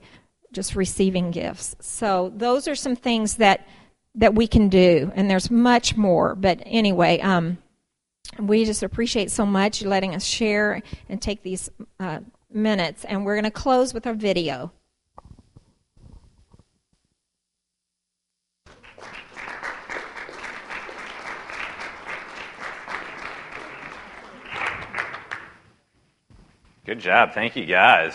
just 0.52 0.74
receiving 0.74 1.32
gifts. 1.32 1.76
So 1.80 2.32
those 2.34 2.66
are 2.66 2.74
some 2.74 2.96
things 2.96 3.36
that 3.36 3.68
that 4.16 4.34
we 4.34 4.46
can 4.46 4.68
do, 4.68 5.12
and 5.14 5.30
there's 5.30 5.50
much 5.50 5.96
more. 5.96 6.34
But 6.34 6.62
anyway, 6.64 7.20
um, 7.20 7.58
we 8.38 8.64
just 8.64 8.82
appreciate 8.82 9.30
so 9.30 9.46
much 9.46 9.82
you 9.82 9.88
letting 9.88 10.14
us 10.14 10.24
share 10.24 10.82
and 11.08 11.20
take 11.20 11.42
these 11.42 11.70
uh, 12.00 12.20
minutes, 12.52 13.04
and 13.04 13.24
we're 13.24 13.34
going 13.34 13.44
to 13.44 13.50
close 13.50 13.94
with 13.94 14.06
our 14.06 14.14
video. 14.14 14.72
Good 26.86 27.00
job. 27.00 27.32
Thank 27.32 27.56
you, 27.56 27.66
guys. 27.66 28.14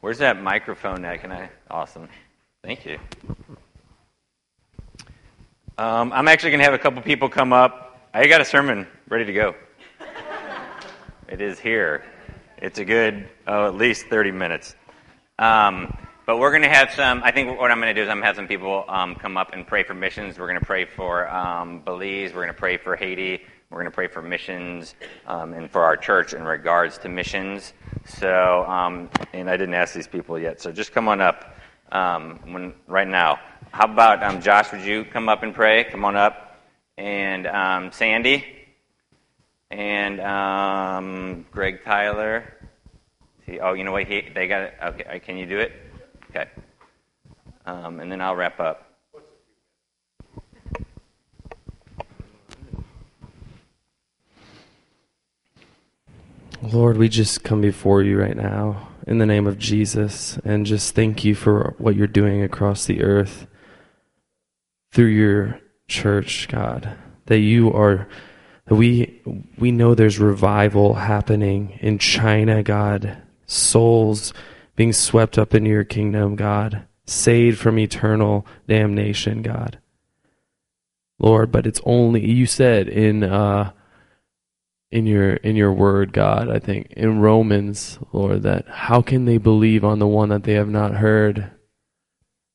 Where's 0.00 0.18
that 0.18 0.40
microphone 0.40 1.04
at? 1.04 1.20
Can 1.20 1.32
I? 1.32 1.50
Awesome. 1.70 2.08
Thank 2.62 2.86
you. 2.86 2.98
Um, 5.76 6.12
I'm 6.12 6.28
actually 6.28 6.50
going 6.50 6.60
to 6.60 6.66
have 6.66 6.74
a 6.74 6.78
couple 6.78 7.02
people 7.02 7.28
come 7.28 7.52
up. 7.52 8.08
I 8.14 8.28
got 8.28 8.40
a 8.40 8.44
sermon 8.44 8.86
ready 9.08 9.24
to 9.24 9.32
go. 9.32 9.56
it 11.28 11.40
is 11.40 11.58
here. 11.58 12.04
It's 12.58 12.78
a 12.78 12.84
good, 12.84 13.28
oh, 13.48 13.66
at 13.66 13.74
least 13.74 14.06
30 14.06 14.30
minutes. 14.30 14.76
Um, 15.36 15.96
but 16.26 16.38
we're 16.38 16.52
going 16.52 16.62
to 16.62 16.68
have 16.68 16.92
some, 16.92 17.22
I 17.24 17.32
think 17.32 17.58
what 17.58 17.72
I'm 17.72 17.80
going 17.80 17.92
to 17.92 18.00
do 18.00 18.04
is 18.04 18.08
I'm 18.08 18.18
going 18.18 18.22
to 18.22 18.26
have 18.28 18.36
some 18.36 18.46
people 18.46 18.84
um, 18.86 19.16
come 19.16 19.36
up 19.36 19.52
and 19.52 19.66
pray 19.66 19.82
for 19.82 19.94
missions. 19.94 20.38
We're 20.38 20.46
going 20.46 20.60
to 20.60 20.64
pray 20.64 20.84
for 20.84 21.28
um, 21.28 21.80
Belize. 21.80 22.32
We're 22.32 22.42
going 22.42 22.54
to 22.54 22.60
pray 22.60 22.76
for 22.76 22.94
Haiti. 22.94 23.42
We're 23.68 23.78
going 23.78 23.90
to 23.90 23.94
pray 23.94 24.06
for 24.06 24.22
missions 24.22 24.94
um, 25.26 25.54
and 25.54 25.68
for 25.68 25.82
our 25.82 25.96
church 25.96 26.34
in 26.34 26.44
regards 26.44 26.98
to 26.98 27.08
missions. 27.08 27.72
So, 28.06 28.64
um, 28.68 29.10
and 29.32 29.50
I 29.50 29.56
didn't 29.56 29.74
ask 29.74 29.92
these 29.92 30.06
people 30.06 30.38
yet, 30.38 30.60
so 30.60 30.70
just 30.70 30.92
come 30.92 31.08
on 31.08 31.20
up 31.20 31.56
um, 31.92 32.38
when, 32.52 32.74
right 32.86 33.08
now. 33.08 33.38
How 33.70 33.84
about 33.86 34.22
um, 34.22 34.40
Josh? 34.40 34.72
Would 34.72 34.82
you 34.82 35.04
come 35.04 35.28
up 35.28 35.42
and 35.42 35.54
pray? 35.54 35.84
Come 35.84 36.04
on 36.04 36.16
up, 36.16 36.58
and 36.96 37.46
um, 37.46 37.92
Sandy, 37.92 38.44
and 39.70 40.20
um, 40.20 41.46
Greg 41.50 41.84
Tyler. 41.84 42.54
See, 43.46 43.58
oh, 43.60 43.74
you 43.74 43.84
know 43.84 43.92
what? 43.92 44.06
He, 44.06 44.22
they 44.34 44.46
got 44.46 44.62
it. 44.62 44.74
Okay, 44.82 45.18
can 45.20 45.36
you 45.36 45.46
do 45.46 45.58
it? 45.58 45.72
Okay, 46.30 46.48
um, 47.66 48.00
and 48.00 48.10
then 48.10 48.20
I'll 48.20 48.36
wrap 48.36 48.60
up. 48.60 48.90
Lord, 56.62 56.96
we 56.96 57.10
just 57.10 57.44
come 57.44 57.60
before 57.60 58.02
you 58.02 58.18
right 58.18 58.36
now 58.36 58.88
in 59.06 59.18
the 59.18 59.26
name 59.26 59.46
of 59.46 59.58
Jesus 59.58 60.38
and 60.44 60.66
just 60.66 60.94
thank 60.94 61.24
you 61.24 61.34
for 61.34 61.74
what 61.78 61.96
you're 61.96 62.06
doing 62.06 62.42
across 62.42 62.86
the 62.86 63.02
earth 63.02 63.46
through 64.92 65.06
your 65.06 65.60
church, 65.88 66.48
God. 66.48 66.96
That 67.26 67.38
you 67.38 67.72
are 67.72 68.08
that 68.66 68.74
we 68.74 69.20
we 69.58 69.70
know 69.72 69.94
there's 69.94 70.18
revival 70.18 70.94
happening 70.94 71.78
in 71.80 71.98
China, 71.98 72.62
God. 72.62 73.18
Souls 73.46 74.32
being 74.76 74.92
swept 74.92 75.38
up 75.38 75.54
into 75.54 75.70
your 75.70 75.84
kingdom, 75.84 76.36
God. 76.36 76.86
Saved 77.06 77.58
from 77.58 77.78
eternal 77.78 78.46
damnation, 78.66 79.42
God. 79.42 79.78
Lord, 81.18 81.52
but 81.52 81.66
it's 81.66 81.80
only 81.84 82.28
you 82.30 82.46
said 82.46 82.88
in 82.88 83.22
uh 83.22 83.72
in 84.94 85.06
your 85.06 85.32
in 85.34 85.56
your 85.56 85.72
word, 85.72 86.12
God. 86.12 86.48
I 86.48 86.60
think 86.60 86.92
in 86.92 87.18
Romans, 87.18 87.98
Lord, 88.12 88.44
that 88.44 88.68
how 88.68 89.02
can 89.02 89.24
they 89.24 89.38
believe 89.38 89.84
on 89.84 89.98
the 89.98 90.06
one 90.06 90.28
that 90.28 90.44
they 90.44 90.52
have 90.52 90.68
not 90.68 90.94
heard? 90.94 91.50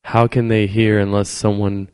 How 0.06 0.25
can 0.25 0.47
they 0.47 0.65
hear 0.65 0.97
unless 0.99 1.28
someone 1.28 1.89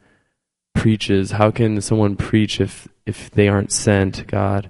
preaches? 0.75 1.31
How 1.31 1.49
can 1.49 1.81
someone 1.81 2.15
preach 2.15 2.61
if 2.61 2.87
if 3.07 3.31
they 3.31 3.47
aren't 3.47 3.71
sent, 3.71 4.27
God? 4.27 4.69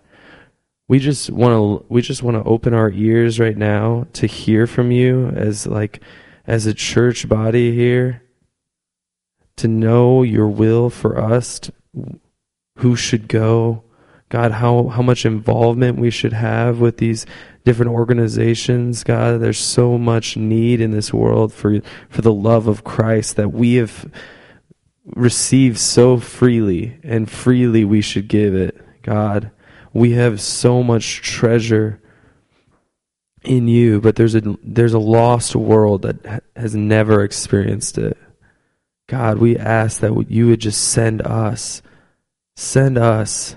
We 0.88 1.00
just 1.00 1.30
want 1.30 1.52
to 1.52 1.86
we 1.90 2.02
just 2.02 2.24
want 2.24 2.42
to 2.42 2.50
open 2.50 2.74
our 2.74 2.90
ears 2.92 3.38
right 3.38 3.58
now 3.58 4.08
to 4.14 4.28
hear 4.28 4.68
from 4.68 4.92
you 4.92 5.28
as 5.28 5.68
like 5.68 6.02
as 6.48 6.66
a 6.66 6.74
church 6.74 7.28
body 7.28 7.76
here 7.76 8.22
to 9.58 9.68
know 9.68 10.24
your 10.24 10.48
will 10.48 10.90
for 10.90 11.20
us, 11.20 11.60
to, 11.60 11.74
who 12.78 12.96
should 12.96 13.28
go, 13.28 13.84
God, 14.30 14.54
how, 14.54 14.88
how 14.88 15.02
much 15.02 15.26
involvement 15.26 16.00
we 16.00 16.10
should 16.10 16.34
have 16.34 16.80
with 16.80 16.98
these 16.98 17.26
different 17.64 17.92
organizations. 17.92 19.04
God, 19.04 19.40
there's 19.42 19.60
so 19.60 19.98
much 19.98 20.36
need 20.38 20.82
in 20.82 20.92
this 20.92 21.14
world 21.14 21.54
for, 21.54 21.82
for 22.10 22.22
the 22.22 22.34
love 22.34 22.68
of 22.68 22.84
Christ 22.84 23.36
that 23.36 23.52
we 23.52 23.76
have 23.76 24.12
received 25.06 25.78
so 25.78 26.18
freely, 26.18 27.00
and 27.04 27.30
freely 27.30 27.86
we 27.86 28.02
should 28.02 28.28
give 28.28 28.56
it. 28.56 28.82
God, 29.04 29.52
we 29.94 30.14
have 30.14 30.42
so 30.42 30.82
much 30.82 31.22
treasure 31.22 32.02
in 33.44 33.68
you, 33.68 34.02
but 34.02 34.16
there's 34.16 34.34
a, 34.34 34.42
there's 34.64 34.94
a 34.94 35.00
lost 35.00 35.56
world 35.56 36.02
that 36.02 36.44
has 36.56 36.76
never 36.76 37.24
experienced 37.24 37.98
it. 38.00 38.18
God, 39.08 39.38
we 39.38 39.56
ask 39.56 40.02
that 40.02 40.32
you 40.32 40.48
would 40.48 40.60
just 40.60 40.82
send 40.82 41.22
us, 41.22 41.84
send 42.56 42.98
us 42.98 43.56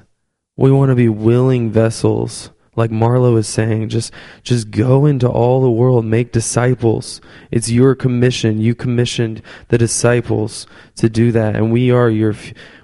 we 0.58 0.72
want 0.72 0.90
to 0.90 0.96
be 0.96 1.08
willing 1.08 1.70
vessels. 1.70 2.50
Like 2.74 2.90
Marlo 2.90 3.38
is 3.38 3.48
saying, 3.48 3.88
just 3.88 4.12
just 4.42 4.70
go 4.70 5.06
into 5.06 5.28
all 5.28 5.62
the 5.62 5.70
world, 5.70 6.04
make 6.04 6.32
disciples. 6.32 7.20
It's 7.50 7.70
your 7.70 7.94
commission. 7.94 8.60
You 8.60 8.74
commissioned 8.74 9.40
the 9.68 9.78
disciples 9.78 10.66
to 10.96 11.08
do 11.08 11.32
that, 11.32 11.56
and 11.56 11.72
we 11.72 11.90
are 11.90 12.10
your 12.10 12.34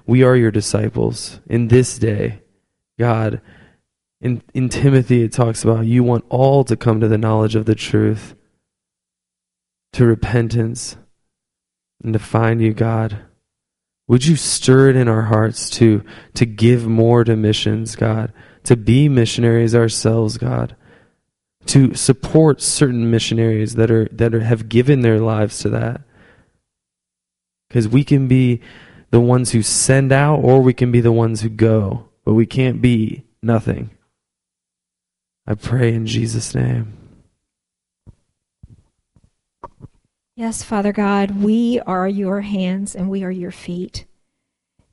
we 0.05 0.23
are 0.23 0.35
your 0.35 0.51
disciples 0.51 1.39
in 1.47 1.67
this 1.67 1.97
day. 1.97 2.41
God, 2.97 3.41
in 4.19 4.41
in 4.53 4.67
Timothy 4.69 5.23
it 5.23 5.31
talks 5.31 5.63
about 5.63 5.85
you 5.85 6.03
want 6.03 6.25
all 6.29 6.63
to 6.65 6.75
come 6.75 6.99
to 6.99 7.07
the 7.07 7.17
knowledge 7.17 7.55
of 7.55 7.65
the 7.65 7.75
truth, 7.75 8.35
to 9.93 10.05
repentance, 10.05 10.97
and 12.03 12.13
to 12.13 12.19
find 12.19 12.61
you, 12.61 12.73
God. 12.73 13.21
Would 14.07 14.25
you 14.25 14.35
stir 14.35 14.89
it 14.89 14.95
in 14.95 15.07
our 15.07 15.23
hearts 15.23 15.69
to, 15.71 16.03
to 16.35 16.45
give 16.45 16.87
more 16.87 17.23
to 17.23 17.35
missions, 17.35 17.95
God, 17.95 18.31
to 18.63 18.75
be 18.75 19.09
missionaries 19.09 19.73
ourselves, 19.73 20.37
God, 20.37 20.75
to 21.67 21.95
support 21.95 22.61
certain 22.61 23.09
missionaries 23.09 23.75
that 23.75 23.89
are 23.89 24.07
that 24.11 24.35
are, 24.35 24.41
have 24.41 24.69
given 24.69 25.01
their 25.01 25.19
lives 25.19 25.59
to 25.59 25.69
that. 25.69 26.01
Because 27.67 27.87
we 27.87 28.03
can 28.03 28.27
be 28.27 28.61
the 29.09 29.19
ones 29.19 29.51
who 29.51 29.63
send 29.63 30.11
out, 30.11 30.37
or 30.37 30.61
we 30.61 30.73
can 30.73 30.91
be 30.91 31.01
the 31.01 31.11
ones 31.11 31.41
who 31.41 31.49
go, 31.49 32.09
but 32.23 32.33
we 32.35 32.45
can't 32.45 32.81
be 32.81 33.23
nothing. 33.41 33.89
I 35.47 35.55
pray 35.55 35.93
in 35.93 36.05
Jesus' 36.05 36.53
name. 36.53 37.04
Yes, 40.37 40.63
Father 40.63 40.91
God, 40.91 41.41
we 41.41 41.79
are 41.87 42.09
your 42.09 42.41
hands 42.41 42.93
and 42.93 43.09
we 43.09 43.23
are 43.23 43.31
your 43.31 43.51
feet. 43.51 44.05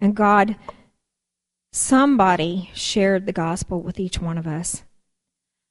And 0.00 0.14
God, 0.14 0.54
somebody 1.72 2.70
shared 2.74 3.26
the 3.26 3.32
gospel 3.32 3.82
with 3.82 3.98
each 3.98 4.20
one 4.20 4.38
of 4.38 4.46
us. 4.46 4.84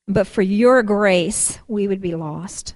But 0.09 0.27
for 0.27 0.41
your 0.41 0.83
grace, 0.83 1.59
we 1.69 1.87
would 1.87 2.01
be 2.01 2.15
lost. 2.15 2.75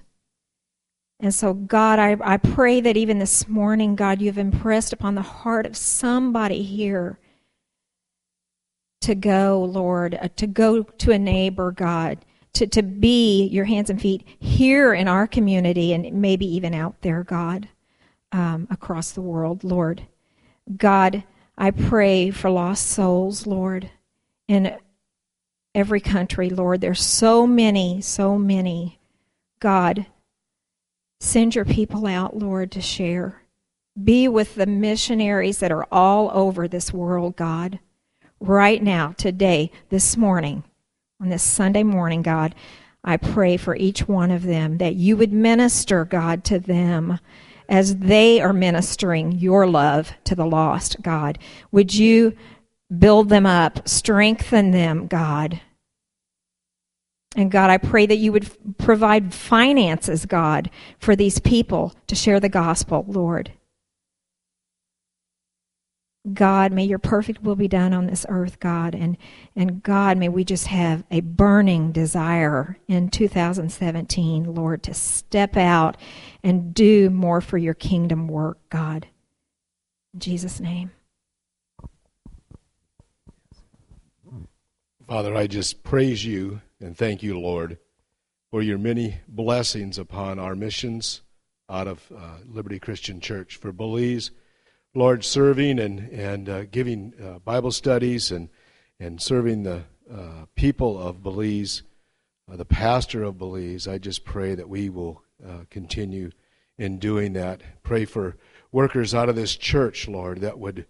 And 1.20 1.34
so, 1.34 1.52
God, 1.52 1.98
I, 1.98 2.16
I 2.22 2.38
pray 2.38 2.80
that 2.80 2.96
even 2.96 3.18
this 3.18 3.46
morning, 3.46 3.94
God, 3.94 4.22
you've 4.22 4.38
impressed 4.38 4.94
upon 4.94 5.16
the 5.16 5.22
heart 5.22 5.66
of 5.66 5.76
somebody 5.76 6.62
here 6.62 7.18
to 9.02 9.14
go, 9.14 9.62
Lord, 9.70 10.14
uh, 10.14 10.28
to 10.36 10.46
go 10.46 10.82
to 10.82 11.12
a 11.12 11.18
neighbor, 11.18 11.72
God, 11.72 12.24
to, 12.56 12.66
to 12.66 12.82
be 12.82 13.46
your 13.48 13.66
hands 13.66 13.90
and 13.90 14.00
feet 14.00 14.26
here 14.38 14.94
in 14.94 15.08
our 15.08 15.26
community 15.26 15.92
and 15.92 16.10
maybe 16.20 16.46
even 16.46 16.74
out 16.74 17.02
there, 17.02 17.22
God, 17.22 17.68
um, 18.32 18.66
across 18.70 19.12
the 19.12 19.20
world, 19.20 19.62
Lord. 19.62 20.06
God, 20.74 21.22
I 21.58 21.70
pray 21.70 22.30
for 22.30 22.50
lost 22.50 22.86
souls, 22.86 23.46
Lord, 23.46 23.90
in 24.48 24.74
every 25.74 26.00
country, 26.00 26.48
Lord. 26.48 26.80
There's 26.80 27.02
so 27.02 27.46
many, 27.46 28.00
so 28.00 28.38
many. 28.38 28.98
God, 29.60 30.06
send 31.20 31.54
your 31.54 31.66
people 31.66 32.06
out, 32.06 32.38
Lord, 32.38 32.72
to 32.72 32.80
share. 32.80 33.42
Be 34.02 34.28
with 34.28 34.54
the 34.54 34.66
missionaries 34.66 35.58
that 35.58 35.72
are 35.72 35.86
all 35.92 36.30
over 36.32 36.66
this 36.66 36.92
world, 36.92 37.36
God. 37.36 37.80
Right 38.40 38.82
now, 38.82 39.12
today, 39.16 39.70
this 39.90 40.16
morning, 40.16 40.64
on 41.20 41.28
this 41.30 41.42
Sunday 41.42 41.82
morning, 41.82 42.22
God, 42.22 42.54
I 43.02 43.16
pray 43.16 43.56
for 43.56 43.74
each 43.76 44.08
one 44.08 44.30
of 44.30 44.42
them 44.42 44.78
that 44.78 44.96
you 44.96 45.16
would 45.16 45.32
minister, 45.32 46.04
God, 46.04 46.44
to 46.44 46.58
them 46.58 47.18
as 47.68 47.96
they 47.96 48.40
are 48.40 48.52
ministering 48.52 49.32
your 49.32 49.66
love 49.66 50.12
to 50.24 50.34
the 50.34 50.44
lost, 50.44 51.00
God. 51.02 51.38
Would 51.72 51.94
you 51.94 52.36
build 52.96 53.28
them 53.28 53.46
up, 53.46 53.88
strengthen 53.88 54.72
them, 54.72 55.06
God? 55.06 55.60
And 57.34 57.50
God, 57.50 57.70
I 57.70 57.78
pray 57.78 58.06
that 58.06 58.16
you 58.16 58.32
would 58.32 58.50
provide 58.78 59.34
finances, 59.34 60.26
God, 60.26 60.70
for 60.98 61.14
these 61.16 61.38
people 61.38 61.94
to 62.06 62.14
share 62.14 62.40
the 62.40 62.48
gospel, 62.48 63.04
Lord. 63.08 63.52
God, 66.32 66.72
may 66.72 66.84
your 66.84 66.98
perfect 66.98 67.42
will 67.42 67.56
be 67.56 67.68
done 67.68 67.92
on 67.92 68.06
this 68.06 68.26
earth, 68.28 68.58
God. 68.58 68.94
And, 68.94 69.16
and 69.54 69.82
God, 69.82 70.18
may 70.18 70.28
we 70.28 70.44
just 70.44 70.66
have 70.66 71.04
a 71.10 71.20
burning 71.20 71.92
desire 71.92 72.78
in 72.88 73.10
2017, 73.10 74.54
Lord, 74.54 74.82
to 74.84 74.94
step 74.94 75.56
out 75.56 75.96
and 76.42 76.74
do 76.74 77.10
more 77.10 77.40
for 77.40 77.58
your 77.58 77.74
kingdom 77.74 78.26
work, 78.26 78.58
God. 78.70 79.06
In 80.14 80.20
Jesus' 80.20 80.60
name. 80.60 80.90
Father, 85.06 85.36
I 85.36 85.46
just 85.46 85.84
praise 85.84 86.24
you 86.24 86.60
and 86.80 86.96
thank 86.96 87.22
you, 87.22 87.38
Lord, 87.38 87.78
for 88.50 88.60
your 88.60 88.78
many 88.78 89.18
blessings 89.28 89.98
upon 89.98 90.40
our 90.40 90.56
missions 90.56 91.22
out 91.68 91.86
of 91.86 92.02
uh, 92.16 92.38
Liberty 92.44 92.80
Christian 92.80 93.20
Church, 93.20 93.56
for 93.56 93.70
Belize 93.70 94.32
Lord, 94.96 95.26
serving 95.26 95.78
and 95.78 96.08
and 96.10 96.48
uh, 96.48 96.64
giving 96.64 97.12
uh, 97.22 97.38
Bible 97.40 97.70
studies 97.70 98.30
and 98.30 98.48
and 98.98 99.20
serving 99.20 99.62
the 99.62 99.82
uh, 100.10 100.46
people 100.54 100.98
of 100.98 101.22
Belize, 101.22 101.82
uh, 102.50 102.56
the 102.56 102.64
pastor 102.64 103.22
of 103.22 103.36
Belize. 103.36 103.86
I 103.86 103.98
just 103.98 104.24
pray 104.24 104.54
that 104.54 104.70
we 104.70 104.88
will 104.88 105.22
uh, 105.46 105.64
continue 105.68 106.30
in 106.78 106.98
doing 106.98 107.34
that. 107.34 107.60
Pray 107.82 108.06
for 108.06 108.38
workers 108.72 109.14
out 109.14 109.28
of 109.28 109.36
this 109.36 109.54
church, 109.54 110.08
Lord, 110.08 110.40
that 110.40 110.58
would 110.58 110.86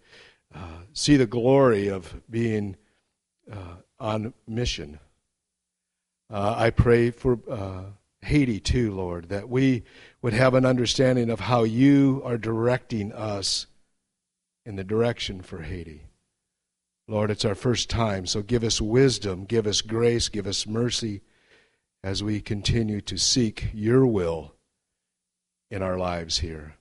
uh, 0.55 0.83
see 0.93 1.17
the 1.17 1.25
glory 1.25 1.89
of 1.89 2.15
being 2.29 2.77
on 3.99 4.33
mission. 4.47 4.99
I 6.29 6.69
pray 6.69 7.11
for. 7.11 7.39
Haiti, 8.23 8.59
too, 8.59 8.93
Lord, 8.93 9.29
that 9.29 9.47
we 9.47 9.83
would 10.21 10.33
have 10.33 10.55
an 10.55 10.65
understanding 10.65 11.29
of 11.29 11.39
how 11.39 11.63
you 11.63 12.21
are 12.25 12.37
directing 12.37 13.13
us 13.13 13.67
in 14.67 14.75
the 14.75 14.83
direction 14.83 15.41
for 15.41 15.61
Haiti. 15.61 16.01
Lord, 17.07 17.31
it's 17.31 17.45
our 17.45 17.55
first 17.55 17.89
time, 17.89 18.25
so 18.27 18.41
give 18.41 18.65
us 18.65 18.81
wisdom, 18.81 19.45
give 19.45 19.65
us 19.65 19.79
grace, 19.79 20.27
give 20.27 20.45
us 20.45 20.67
mercy 20.67 21.21
as 22.03 22.21
we 22.21 22.41
continue 22.41 22.99
to 22.99 23.17
seek 23.17 23.69
your 23.73 24.05
will 24.05 24.55
in 25.71 25.81
our 25.81 25.97
lives 25.97 26.39
here. 26.39 26.75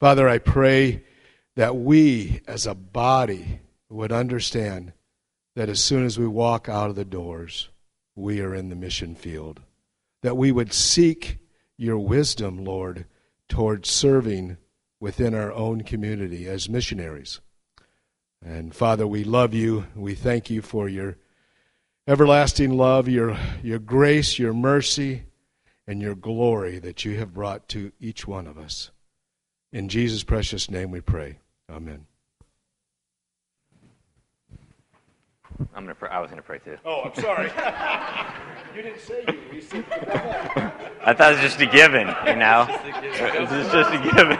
Father, 0.00 0.28
I 0.28 0.38
pray 0.38 1.04
that 1.54 1.76
we 1.76 2.40
as 2.48 2.66
a 2.66 2.74
body 2.74 3.60
would 3.88 4.10
understand 4.10 4.92
that 5.54 5.68
as 5.68 5.80
soon 5.80 6.04
as 6.04 6.18
we 6.18 6.26
walk 6.26 6.68
out 6.68 6.90
of 6.90 6.96
the 6.96 7.04
doors, 7.04 7.68
we 8.16 8.40
are 8.40 8.52
in 8.52 8.68
the 8.68 8.74
mission 8.74 9.14
field. 9.14 9.60
That 10.22 10.36
we 10.36 10.50
would 10.50 10.72
seek 10.72 11.38
your 11.78 11.98
wisdom, 11.98 12.64
Lord, 12.64 13.06
towards 13.48 13.88
serving 13.88 14.56
within 15.02 15.34
our 15.34 15.52
own 15.52 15.82
community 15.82 16.46
as 16.46 16.68
missionaries. 16.68 17.40
And 18.40 18.72
Father, 18.72 19.04
we 19.04 19.24
love 19.24 19.52
you. 19.52 19.84
We 19.96 20.14
thank 20.14 20.48
you 20.48 20.62
for 20.62 20.88
your 20.88 21.16
everlasting 22.06 22.76
love, 22.76 23.08
your, 23.08 23.36
your 23.64 23.80
grace, 23.80 24.38
your 24.38 24.54
mercy, 24.54 25.24
and 25.88 26.00
your 26.00 26.14
glory 26.14 26.78
that 26.78 27.04
you 27.04 27.18
have 27.18 27.34
brought 27.34 27.68
to 27.70 27.90
each 27.98 28.28
one 28.28 28.46
of 28.46 28.56
us. 28.56 28.92
In 29.72 29.88
Jesus' 29.88 30.22
precious 30.22 30.70
name 30.70 30.92
we 30.92 31.00
pray. 31.00 31.40
Amen. 31.68 32.06
I'm 35.74 35.84
gonna. 35.84 35.94
Pray, 35.94 36.08
I 36.10 36.18
was 36.18 36.30
gonna 36.30 36.42
pray 36.42 36.58
too. 36.58 36.76
Oh, 36.84 37.02
I'm 37.02 37.14
sorry. 37.14 37.44
you 38.76 38.82
didn't 38.82 39.00
say 39.00 39.24
you. 39.28 39.38
You 39.54 39.60
said. 39.60 39.84
I 41.04 41.12
thought 41.14 41.32
it 41.32 41.36
was 41.36 41.42
just 41.42 41.60
a 41.60 41.66
given. 41.66 42.08
You 42.26 42.36
know, 42.36 42.66
it's 42.68 43.72
just 43.72 43.90
a 43.90 43.98
given. 44.14 44.38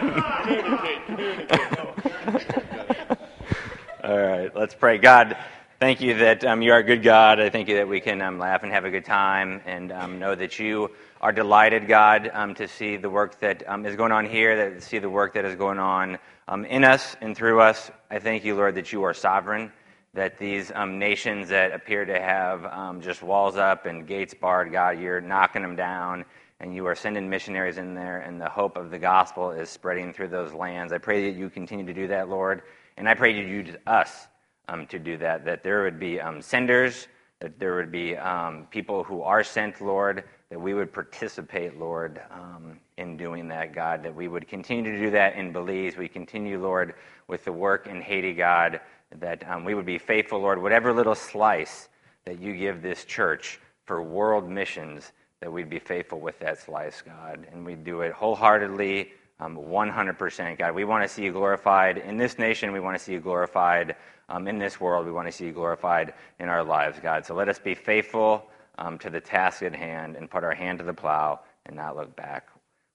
All 4.03 4.17
right, 4.19 4.55
let's 4.55 4.73
pray. 4.75 4.97
God, 4.97 5.37
thank 5.79 6.01
you 6.01 6.13
that 6.15 6.43
um, 6.43 6.61
you 6.61 6.71
are 6.73 6.79
a 6.79 6.83
good 6.83 7.03
God. 7.03 7.39
I 7.39 7.49
thank 7.49 7.67
you 7.67 7.75
that 7.75 7.87
we 7.87 7.99
can 7.99 8.21
um, 8.21 8.37
laugh 8.37 8.63
and 8.63 8.71
have 8.71 8.85
a 8.85 8.91
good 8.91 9.05
time, 9.05 9.61
and 9.65 9.91
um, 9.91 10.19
know 10.19 10.35
that 10.35 10.59
you 10.59 10.91
are 11.21 11.31
delighted, 11.31 11.87
God, 11.87 12.29
um, 12.33 12.53
to 12.55 12.67
see 12.67 12.97
the 12.97 13.09
work 13.09 13.39
that 13.39 13.63
um, 13.69 13.85
is 13.85 13.95
going 13.95 14.11
on 14.11 14.25
here, 14.25 14.55
that 14.57 14.83
see 14.83 14.99
the 14.99 15.09
work 15.09 15.33
that 15.33 15.45
is 15.45 15.55
going 15.55 15.79
on 15.79 16.17
um, 16.47 16.65
in 16.65 16.83
us 16.83 17.15
and 17.21 17.35
through 17.35 17.61
us. 17.61 17.91
I 18.11 18.19
thank 18.19 18.43
you, 18.43 18.55
Lord, 18.55 18.75
that 18.75 18.91
you 18.91 19.03
are 19.03 19.13
sovereign 19.13 19.71
that 20.13 20.37
these 20.37 20.71
um, 20.75 20.99
nations 20.99 21.49
that 21.49 21.71
appear 21.71 22.05
to 22.05 22.19
have 22.19 22.65
um, 22.65 23.01
just 23.01 23.23
walls 23.23 23.57
up 23.57 23.85
and 23.85 24.07
gates 24.07 24.33
barred, 24.33 24.71
God, 24.71 24.99
you're 24.99 25.21
knocking 25.21 25.61
them 25.61 25.75
down 25.75 26.23
and 26.59 26.73
you 26.73 26.85
are 26.85 26.95
sending 26.95 27.29
missionaries 27.29 27.77
in 27.77 27.93
there, 27.93 28.19
and 28.19 28.39
the 28.39 28.47
hope 28.47 28.77
of 28.77 28.89
the 28.89 28.97
gospel 28.97 29.51
is 29.51 29.69
spreading 29.69 30.13
through 30.13 30.29
those 30.29 30.53
lands. 30.53 30.93
I 30.93 30.97
pray 30.97 31.29
that 31.29 31.37
you 31.37 31.49
continue 31.49 31.85
to 31.85 31.93
do 31.93 32.07
that, 32.07 32.29
Lord, 32.29 32.61
and 32.95 33.09
I 33.09 33.15
pray 33.15 33.33
that 33.33 33.41
you 33.41 33.47
use 33.47 33.75
us 33.85 34.27
um, 34.69 34.87
to 34.87 34.97
do 34.97 35.17
that, 35.17 35.43
that 35.43 35.61
there 35.61 35.83
would 35.83 35.99
be 35.99 36.21
um, 36.21 36.41
senders, 36.41 37.09
that 37.41 37.59
there 37.59 37.75
would 37.75 37.91
be 37.91 38.15
um, 38.15 38.67
people 38.71 39.03
who 39.03 39.23
are 39.23 39.43
sent, 39.43 39.81
Lord, 39.81 40.23
that 40.49 40.59
we 40.59 40.73
would 40.73 40.93
participate, 40.93 41.77
Lord, 41.77 42.21
um, 42.31 42.79
in 42.97 43.17
doing 43.17 43.49
that, 43.49 43.75
God, 43.75 44.01
that 44.03 44.15
we 44.15 44.29
would 44.29 44.47
continue 44.47 44.89
to 44.89 44.97
do 44.97 45.11
that 45.11 45.35
in 45.35 45.51
Belize. 45.51 45.97
We 45.97 46.07
continue, 46.07 46.61
Lord, 46.61 46.93
with 47.27 47.43
the 47.43 47.51
work 47.51 47.87
in 47.87 47.99
Haiti, 47.99 48.33
God 48.33 48.79
that 49.19 49.49
um, 49.49 49.65
we 49.65 49.73
would 49.73 49.85
be 49.85 49.97
faithful, 49.97 50.39
Lord, 50.39 50.61
whatever 50.61 50.93
little 50.93 51.15
slice 51.15 51.89
that 52.25 52.39
you 52.39 52.55
give 52.55 52.81
this 52.81 53.05
church 53.05 53.59
for 53.85 54.01
world 54.01 54.49
missions, 54.49 55.11
that 55.41 55.51
we'd 55.51 55.69
be 55.69 55.79
faithful 55.79 56.19
with 56.19 56.39
that 56.39 56.59
slice, 56.59 57.01
God. 57.01 57.47
And 57.51 57.65
we 57.65 57.75
do 57.75 58.01
it 58.01 58.13
wholeheartedly, 58.13 59.11
um, 59.39 59.57
100%, 59.57 60.57
God. 60.57 60.73
We 60.73 60.85
want 60.85 61.03
to 61.03 61.13
see 61.13 61.23
you 61.23 61.31
glorified 61.31 61.97
in 61.97 62.17
this 62.17 62.39
nation. 62.39 62.71
We 62.71 62.79
want 62.79 62.97
to 62.97 63.03
see 63.03 63.13
you 63.13 63.19
glorified 63.19 63.95
um, 64.29 64.47
in 64.47 64.57
this 64.57 64.79
world. 64.79 65.05
We 65.05 65.11
want 65.11 65.27
to 65.27 65.31
see 65.31 65.45
you 65.45 65.51
glorified 65.51 66.13
in 66.39 66.47
our 66.47 66.63
lives, 66.63 66.99
God. 67.01 67.25
So 67.25 67.35
let 67.35 67.49
us 67.49 67.59
be 67.59 67.75
faithful 67.75 68.47
um, 68.77 68.97
to 68.99 69.09
the 69.09 69.19
task 69.19 69.63
at 69.63 69.75
hand 69.75 70.15
and 70.15 70.29
put 70.29 70.43
our 70.43 70.55
hand 70.55 70.79
to 70.79 70.85
the 70.85 70.93
plow 70.93 71.41
and 71.65 71.75
not 71.75 71.95
look 71.95 72.15
back. 72.15 72.47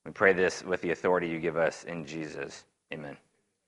We 0.04 0.12
pray 0.12 0.32
this 0.32 0.64
with 0.64 0.80
the 0.80 0.90
authority 0.90 1.28
you 1.28 1.38
give 1.38 1.56
us 1.56 1.84
in 1.84 2.06
Jesus. 2.06 2.64
Amen. 2.92 3.16